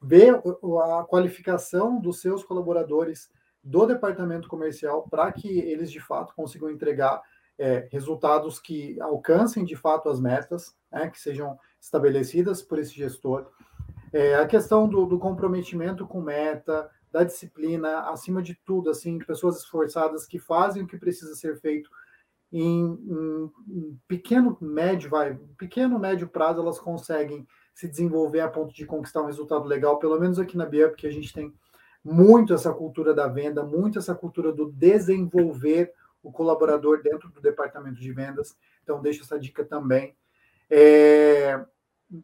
ver 0.00 0.34
a 0.34 1.04
qualificação 1.04 2.00
dos 2.00 2.20
seus 2.20 2.44
colaboradores 2.44 3.30
do 3.62 3.86
departamento 3.86 4.48
comercial 4.48 5.08
para 5.10 5.32
que 5.32 5.58
eles 5.58 5.90
de 5.90 6.00
fato 6.00 6.34
consigam 6.34 6.70
entregar 6.70 7.20
é, 7.58 7.88
resultados 7.90 8.60
que 8.60 9.00
alcancem 9.00 9.64
de 9.64 9.74
fato 9.74 10.08
as 10.08 10.20
metas, 10.20 10.76
né, 10.92 11.08
que 11.08 11.20
sejam 11.20 11.58
estabelecidas 11.80 12.62
por 12.62 12.78
esse 12.78 12.94
gestor. 12.94 13.50
É, 14.12 14.36
a 14.36 14.46
questão 14.46 14.88
do, 14.88 15.06
do, 15.06 15.18
comprometimento 15.18 16.06
com 16.06 16.20
meta, 16.20 16.90
da 17.10 17.24
disciplina, 17.24 18.10
acima 18.10 18.42
de 18.42 18.54
tudo, 18.54 18.90
assim, 18.90 19.18
pessoas 19.18 19.58
esforçadas 19.58 20.26
que 20.26 20.38
fazem 20.38 20.82
o 20.82 20.86
que 20.86 20.98
precisa 20.98 21.34
ser 21.34 21.58
feito 21.60 21.90
em, 22.52 22.84
em, 22.84 23.52
em 23.68 24.00
pequeno, 24.06 24.56
médio, 24.60 25.10
vai, 25.10 25.38
pequeno, 25.58 25.98
médio 25.98 26.28
prazo, 26.28 26.60
elas 26.60 26.78
conseguem 26.78 27.46
se 27.74 27.88
desenvolver 27.88 28.40
a 28.40 28.48
ponto 28.48 28.74
de 28.74 28.86
conquistar 28.86 29.22
um 29.22 29.26
resultado 29.26 29.64
legal, 29.64 29.98
pelo 29.98 30.18
menos 30.18 30.38
aqui 30.38 30.56
na 30.56 30.64
Bia, 30.64 30.88
porque 30.88 31.06
a 31.06 31.12
gente 31.12 31.32
tem 31.32 31.52
muito 32.02 32.54
essa 32.54 32.72
cultura 32.72 33.12
da 33.12 33.26
venda, 33.26 33.62
muito 33.64 33.98
essa 33.98 34.14
cultura 34.14 34.52
do 34.52 34.70
desenvolver 34.72 35.92
o 36.22 36.32
colaborador 36.32 37.02
dentro 37.02 37.28
do 37.30 37.40
departamento 37.40 38.00
de 38.00 38.12
vendas. 38.12 38.56
Então, 38.82 39.02
deixo 39.02 39.22
essa 39.22 39.38
dica 39.38 39.64
também. 39.64 40.16
É, 40.70 41.64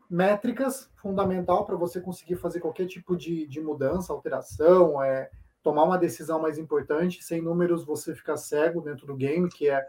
métricas, 0.09 0.91
fundamental 0.97 1.67
para 1.67 1.77
você 1.77 2.01
conseguir 2.01 2.37
fazer 2.37 2.61
qualquer 2.61 2.87
tipo 2.87 3.17
de, 3.17 3.47
de 3.47 3.61
mudança, 3.61 4.13
alteração, 4.13 5.03
é, 5.03 5.31
tomar 5.63 5.85
uma 5.85 5.99
decisão 5.99 6.41
mais 6.41 6.59
importante. 6.59 7.23
Sem 7.23 7.41
números, 7.41 7.85
você 7.85 8.15
fica 8.15 8.37
cego 8.37 8.81
dentro 8.81 9.07
do 9.07 9.17
game, 9.17 9.49
que 9.49 9.69
é, 9.69 9.87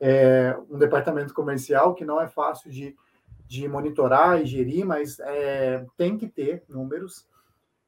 é 0.00 0.58
um 0.70 0.78
departamento 0.78 1.34
comercial 1.34 1.94
que 1.94 2.04
não 2.04 2.20
é 2.20 2.28
fácil 2.28 2.70
de, 2.70 2.96
de 3.46 3.68
monitorar 3.68 4.40
e 4.40 4.46
gerir, 4.46 4.86
mas 4.86 5.18
é, 5.20 5.84
tem 5.96 6.16
que 6.16 6.28
ter 6.28 6.62
números. 6.68 7.26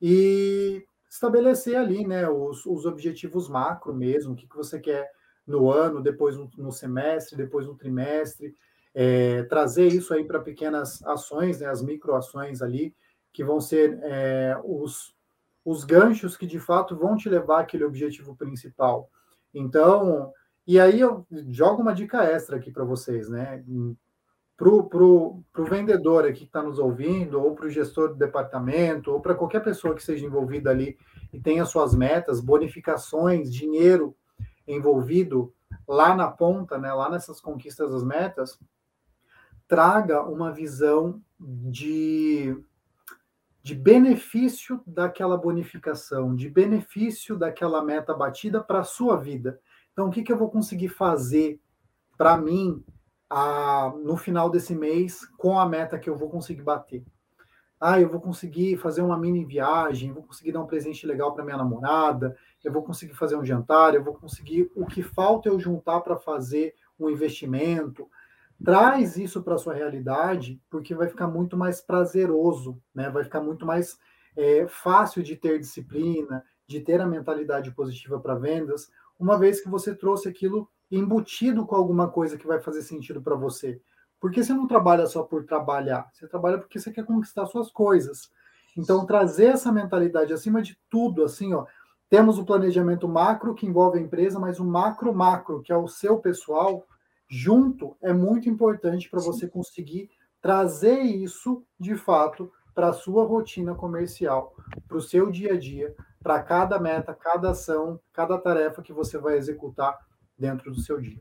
E 0.00 0.84
estabelecer 1.08 1.76
ali 1.76 2.06
né, 2.06 2.28
os, 2.28 2.66
os 2.66 2.84
objetivos 2.84 3.48
macro 3.48 3.94
mesmo, 3.94 4.32
o 4.32 4.36
que, 4.36 4.46
que 4.46 4.56
você 4.56 4.78
quer 4.78 5.10
no 5.46 5.70
ano, 5.70 6.02
depois 6.02 6.36
no, 6.36 6.50
no 6.58 6.70
semestre, 6.70 7.36
depois 7.36 7.66
no 7.66 7.74
trimestre, 7.74 8.54
é, 8.94 9.44
trazer 9.44 9.88
isso 9.88 10.12
aí 10.12 10.24
para 10.24 10.40
pequenas 10.40 11.02
ações, 11.04 11.60
né, 11.60 11.66
as 11.66 11.82
microações 11.82 12.60
ali, 12.60 12.94
que 13.32 13.42
vão 13.42 13.60
ser 13.60 13.98
é, 14.02 14.58
os, 14.64 15.14
os 15.68 15.84
ganchos 15.84 16.34
que 16.34 16.46
de 16.46 16.58
fato 16.58 16.96
vão 16.96 17.14
te 17.14 17.28
levar 17.28 17.60
àquele 17.60 17.84
objetivo 17.84 18.34
principal. 18.34 19.10
Então, 19.52 20.32
e 20.66 20.80
aí 20.80 20.98
eu 20.98 21.26
jogo 21.50 21.82
uma 21.82 21.92
dica 21.92 22.24
extra 22.24 22.56
aqui 22.56 22.70
para 22.70 22.84
vocês, 22.84 23.28
né? 23.28 23.62
Para 24.56 24.70
o 24.70 25.44
vendedor 25.68 26.24
aqui 26.24 26.40
que 26.40 26.44
está 26.46 26.62
nos 26.62 26.78
ouvindo, 26.78 27.38
ou 27.38 27.54
para 27.54 27.66
o 27.66 27.70
gestor 27.70 28.08
do 28.08 28.14
departamento, 28.14 29.12
ou 29.12 29.20
para 29.20 29.34
qualquer 29.34 29.62
pessoa 29.62 29.94
que 29.94 30.02
seja 30.02 30.24
envolvida 30.24 30.70
ali 30.70 30.96
e 31.34 31.38
tenha 31.38 31.66
suas 31.66 31.94
metas, 31.94 32.40
bonificações, 32.40 33.52
dinheiro 33.52 34.16
envolvido 34.66 35.52
lá 35.86 36.14
na 36.14 36.30
ponta, 36.30 36.78
né, 36.78 36.90
lá 36.94 37.10
nessas 37.10 37.42
conquistas 37.42 37.90
das 37.90 38.02
metas, 38.02 38.58
traga 39.66 40.22
uma 40.22 40.50
visão 40.50 41.20
de 41.38 42.56
de 43.68 43.74
benefício 43.74 44.80
daquela 44.86 45.36
bonificação, 45.36 46.34
de 46.34 46.48
benefício 46.48 47.36
daquela 47.36 47.84
meta 47.84 48.14
batida 48.14 48.62
para 48.62 48.78
a 48.78 48.84
sua 48.84 49.14
vida. 49.14 49.60
Então, 49.92 50.08
o 50.08 50.10
que, 50.10 50.22
que 50.22 50.32
eu 50.32 50.38
vou 50.38 50.50
conseguir 50.50 50.88
fazer 50.88 51.60
para 52.16 52.34
mim 52.38 52.82
a, 53.28 53.92
no 54.02 54.16
final 54.16 54.48
desse 54.48 54.74
mês 54.74 55.26
com 55.36 55.60
a 55.60 55.68
meta 55.68 55.98
que 55.98 56.08
eu 56.08 56.16
vou 56.16 56.30
conseguir 56.30 56.62
bater? 56.62 57.04
Ah, 57.78 58.00
eu 58.00 58.08
vou 58.08 58.22
conseguir 58.22 58.78
fazer 58.78 59.02
uma 59.02 59.18
mini 59.18 59.44
viagem, 59.44 60.14
vou 60.14 60.22
conseguir 60.22 60.52
dar 60.52 60.62
um 60.62 60.66
presente 60.66 61.06
legal 61.06 61.34
para 61.34 61.44
minha 61.44 61.58
namorada, 61.58 62.34
eu 62.64 62.72
vou 62.72 62.82
conseguir 62.82 63.16
fazer 63.16 63.36
um 63.36 63.44
jantar, 63.44 63.94
eu 63.94 64.02
vou 64.02 64.14
conseguir. 64.14 64.72
O 64.74 64.86
que 64.86 65.02
falta 65.02 65.50
eu 65.50 65.60
juntar 65.60 66.00
para 66.00 66.16
fazer 66.16 66.74
um 66.98 67.10
investimento, 67.10 68.08
traz 68.64 69.16
isso 69.16 69.42
para 69.42 69.58
sua 69.58 69.74
realidade, 69.74 70.60
porque 70.70 70.94
vai 70.94 71.08
ficar 71.08 71.26
muito 71.26 71.56
mais 71.56 71.80
prazeroso, 71.80 72.80
né? 72.94 73.08
vai 73.10 73.24
ficar 73.24 73.40
muito 73.40 73.64
mais 73.64 73.98
é, 74.36 74.66
fácil 74.66 75.22
de 75.22 75.36
ter 75.36 75.58
disciplina, 75.58 76.44
de 76.66 76.80
ter 76.80 77.00
a 77.00 77.06
mentalidade 77.06 77.70
positiva 77.72 78.20
para 78.20 78.34
vendas, 78.34 78.90
uma 79.18 79.38
vez 79.38 79.60
que 79.60 79.68
você 79.68 79.94
trouxe 79.94 80.28
aquilo 80.28 80.68
embutido 80.90 81.66
com 81.66 81.74
alguma 81.74 82.08
coisa 82.08 82.38
que 82.38 82.46
vai 82.46 82.60
fazer 82.60 82.82
sentido 82.82 83.22
para 83.22 83.34
você. 83.34 83.80
Porque 84.20 84.42
você 84.42 84.52
não 84.52 84.66
trabalha 84.66 85.06
só 85.06 85.22
por 85.22 85.44
trabalhar, 85.44 86.08
você 86.12 86.26
trabalha 86.26 86.58
porque 86.58 86.78
você 86.78 86.90
quer 86.90 87.04
conquistar 87.04 87.46
suas 87.46 87.70
coisas. 87.70 88.30
Então, 88.76 89.06
trazer 89.06 89.46
essa 89.46 89.72
mentalidade 89.72 90.32
acima 90.32 90.62
de 90.62 90.78
tudo, 90.90 91.24
assim, 91.24 91.52
ó, 91.54 91.66
temos 92.08 92.38
o 92.38 92.44
planejamento 92.44 93.08
macro, 93.08 93.54
que 93.54 93.66
envolve 93.66 93.98
a 93.98 94.02
empresa, 94.02 94.38
mas 94.38 94.58
o 94.58 94.64
macro-macro, 94.64 95.62
que 95.62 95.72
é 95.72 95.76
o 95.76 95.88
seu 95.88 96.18
pessoal, 96.18 96.86
junto 97.28 97.96
é 98.02 98.12
muito 98.12 98.48
importante 98.48 99.08
para 99.08 99.20
você 99.20 99.46
conseguir 99.46 100.10
trazer 100.40 101.00
isso 101.00 101.64
de 101.78 101.96
fato 101.96 102.50
para 102.74 102.88
a 102.88 102.92
sua 102.92 103.24
rotina 103.24 103.74
comercial, 103.74 104.54
para 104.86 104.96
o 104.96 105.02
seu 105.02 105.30
dia 105.30 105.54
a 105.54 105.58
dia, 105.58 105.94
para 106.22 106.42
cada 106.42 106.78
meta, 106.78 107.12
cada 107.12 107.50
ação, 107.50 108.00
cada 108.12 108.38
tarefa 108.38 108.82
que 108.82 108.92
você 108.92 109.18
vai 109.18 109.36
executar 109.36 109.98
dentro 110.38 110.70
do 110.72 110.80
seu 110.80 111.00
dia. 111.00 111.20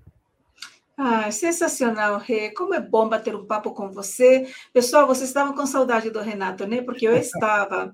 Ah, 0.95 1.29
sensacional, 1.29 2.17
Rê. 2.17 2.51
Como 2.51 2.73
é 2.73 2.81
bom 2.81 3.07
bater 3.07 3.35
um 3.35 3.45
papo 3.45 3.71
com 3.71 3.91
você. 3.91 4.51
Pessoal, 4.73 5.05
vocês 5.05 5.29
estavam 5.29 5.53
com 5.53 5.65
saudade 5.67 6.09
do 6.09 6.19
Renato, 6.21 6.65
né? 6.65 6.81
Porque 6.81 7.07
eu 7.07 7.13
estava. 7.17 7.93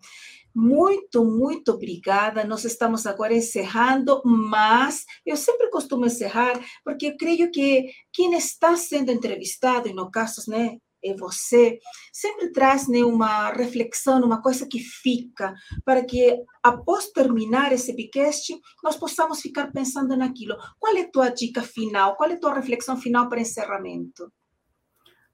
Muito, 0.56 1.26
muito 1.26 1.72
obrigada. 1.72 2.44
Nós 2.44 2.64
estamos 2.64 3.06
agora 3.06 3.34
encerrando, 3.34 4.22
mas 4.24 5.04
eu 5.26 5.36
sempre 5.36 5.70
costumo 5.70 6.06
encerrar, 6.06 6.60
porque 6.84 7.08
eu 7.08 7.18
creio 7.18 7.52
que 7.52 7.90
quem 8.12 8.34
está 8.36 8.76
sendo 8.76 9.12
entrevistado, 9.12 9.88
e 9.88 9.94
no 9.94 10.12
caso, 10.12 10.44
né, 10.50 10.78
é 11.04 11.14
você, 11.16 11.80
sempre 12.14 12.52
traz 12.52 12.88
né, 12.88 13.04
uma 13.04 13.52
reflexão, 13.52 14.22
uma 14.22 14.42
coisa 14.42 14.66
que 14.66 14.80
fica, 14.80 15.54
para 15.84 16.04
que 16.06 16.38
após 16.64 17.08
terminar 17.08 17.74
esse 17.74 17.94
podcast, 17.94 18.58
nós 18.84 18.96
possamos 18.96 19.42
ficar 19.42 19.72
pensando 19.72 20.16
naquilo. 20.16 20.56
Qual 20.80 20.96
é 20.96 21.02
a 21.02 21.12
tua 21.12 21.30
dica 21.30 21.62
final? 21.62 22.16
Qual 22.16 22.30
é 22.30 22.34
a 22.34 22.40
tua 22.40 22.54
reflexão 22.54 22.96
final 22.96 23.28
para 23.28 23.42
encerramento? 23.42 24.32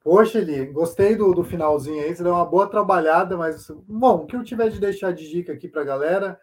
Poxa, 0.02 0.40
Eli, 0.40 0.66
gostei 0.68 1.16
do, 1.16 1.34
do 1.34 1.44
finalzinho 1.44 2.02
aí, 2.02 2.16
você 2.16 2.24
deu 2.24 2.34
uma 2.34 2.46
boa 2.46 2.68
trabalhada, 2.68 3.36
mas, 3.36 3.70
bom, 3.86 4.24
o 4.24 4.26
que 4.26 4.36
eu 4.36 4.44
tiver 4.44 4.70
de 4.70 4.80
deixar 4.80 5.12
de 5.12 5.30
dica 5.30 5.52
aqui 5.52 5.68
para 5.68 5.82
a 5.82 5.86
galera 5.86 6.40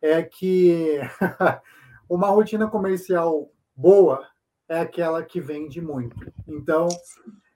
é 0.00 0.22
que 0.22 0.98
uma 2.08 2.28
rotina 2.28 2.68
comercial 2.68 3.50
boa 3.74 4.26
é 4.68 4.80
aquela 4.80 5.22
que 5.22 5.40
vende 5.40 5.80
muito. 5.80 6.16
Então, 6.46 6.86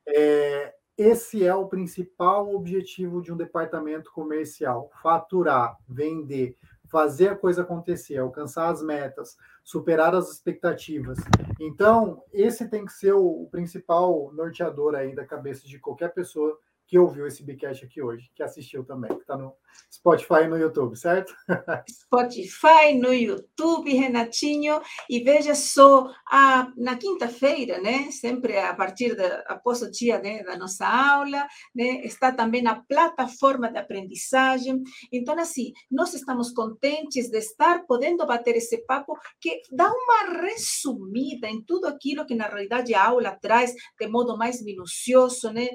é, 0.08 0.72
esse 0.96 1.44
é 1.44 1.54
o 1.54 1.68
principal 1.68 2.54
objetivo 2.54 3.20
de 3.20 3.32
um 3.32 3.36
departamento 3.36 4.10
comercial: 4.12 4.90
faturar, 5.02 5.76
vender, 5.88 6.56
fazer 6.90 7.28
a 7.28 7.36
coisa 7.36 7.62
acontecer, 7.62 8.18
alcançar 8.18 8.68
as 8.68 8.82
metas, 8.82 9.36
superar 9.62 10.14
as 10.14 10.30
expectativas. 10.30 11.18
Então, 11.60 12.22
esse 12.32 12.68
tem 12.68 12.84
que 12.84 12.92
ser 12.92 13.12
o 13.12 13.48
principal 13.50 14.32
norteador 14.32 14.94
aí 14.94 15.14
da 15.14 15.24
cabeça 15.24 15.66
de 15.66 15.78
qualquer 15.78 16.12
pessoa 16.12 16.58
que 16.92 16.98
ouviu 16.98 17.26
esse 17.26 17.42
Bicast 17.42 17.86
aqui 17.86 18.02
hoje, 18.02 18.30
que 18.34 18.42
assistiu 18.42 18.84
também, 18.84 19.10
que 19.14 19.22
está 19.22 19.34
no 19.34 19.54
Spotify 19.90 20.42
e 20.44 20.48
no 20.48 20.58
YouTube, 20.58 20.94
certo? 20.94 21.34
Spotify, 21.88 22.92
no 23.00 23.14
YouTube, 23.14 23.94
Renatinho, 23.94 24.78
e 25.08 25.20
veja 25.20 25.54
só, 25.54 26.12
a, 26.30 26.70
na 26.76 26.94
quinta-feira, 26.96 27.80
né, 27.80 28.10
sempre 28.10 28.58
a 28.58 28.74
partir 28.74 29.16
da, 29.16 29.42
após 29.46 29.80
o 29.80 29.90
dia 29.90 30.18
né, 30.18 30.42
da 30.42 30.54
nossa 30.58 30.86
aula, 30.86 31.48
né, 31.74 32.04
está 32.04 32.30
também 32.30 32.66
a 32.66 32.74
plataforma 32.74 33.72
de 33.72 33.78
aprendizagem, 33.78 34.82
então 35.10 35.38
assim, 35.38 35.72
nós 35.90 36.12
estamos 36.12 36.52
contentes 36.52 37.30
de 37.30 37.38
estar 37.38 37.86
podendo 37.86 38.26
bater 38.26 38.56
esse 38.56 38.84
papo 38.84 39.18
que 39.40 39.62
dá 39.72 39.90
uma 39.90 40.42
resumida 40.42 41.48
em 41.48 41.62
tudo 41.62 41.86
aquilo 41.86 42.26
que 42.26 42.34
na 42.34 42.48
realidade 42.48 42.92
a 42.92 43.02
aula 43.02 43.38
traz 43.40 43.74
de 43.98 44.06
modo 44.08 44.36
mais 44.36 44.62
minucioso, 44.62 45.50
né, 45.50 45.70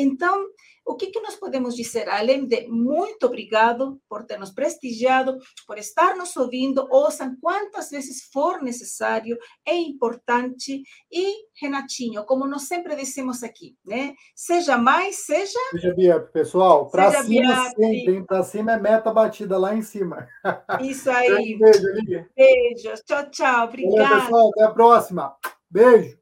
então, 0.00 0.46
o 0.84 0.96
que, 0.96 1.06
que 1.06 1.20
nós 1.20 1.36
podemos 1.36 1.76
dizer? 1.76 2.08
Além 2.08 2.46
de 2.46 2.66
muito 2.68 3.26
obrigado 3.26 4.00
por 4.08 4.24
ter 4.24 4.38
nos 4.38 4.50
prestigiado, 4.50 5.38
por 5.66 5.78
estar 5.78 6.16
nos 6.16 6.36
ouvindo, 6.36 6.86
ouçam 6.90 7.36
quantas 7.40 7.90
vezes 7.90 8.28
for 8.32 8.62
necessário, 8.62 9.38
é 9.66 9.74
importante. 9.74 10.82
E, 11.10 11.46
Renatinho, 11.60 12.24
como 12.24 12.46
nós 12.46 12.62
sempre 12.62 12.96
dizemos 12.96 13.42
aqui, 13.42 13.76
né? 13.84 14.14
Seja 14.34 14.76
mais, 14.78 15.24
seja. 15.26 15.58
Seja 15.70 15.94
Biap, 15.94 16.32
pessoal. 16.32 16.90
Para 16.90 17.22
cima 17.22 17.70
sempre, 17.70 18.24
Para 18.24 18.42
cima 18.42 18.72
é 18.72 18.80
meta 18.80 19.12
batida 19.12 19.58
lá 19.58 19.74
em 19.74 19.82
cima. 19.82 20.26
Isso 20.80 21.10
aí. 21.10 21.56
beijo, 21.58 21.86
Lívia. 21.94 22.28
Beijos. 22.34 23.00
Tchau, 23.02 23.30
tchau. 23.30 23.66
Obrigada. 23.66 24.22
pessoal. 24.22 24.50
Até 24.50 24.64
a 24.64 24.70
próxima. 24.70 25.36
Beijo. 25.70 26.18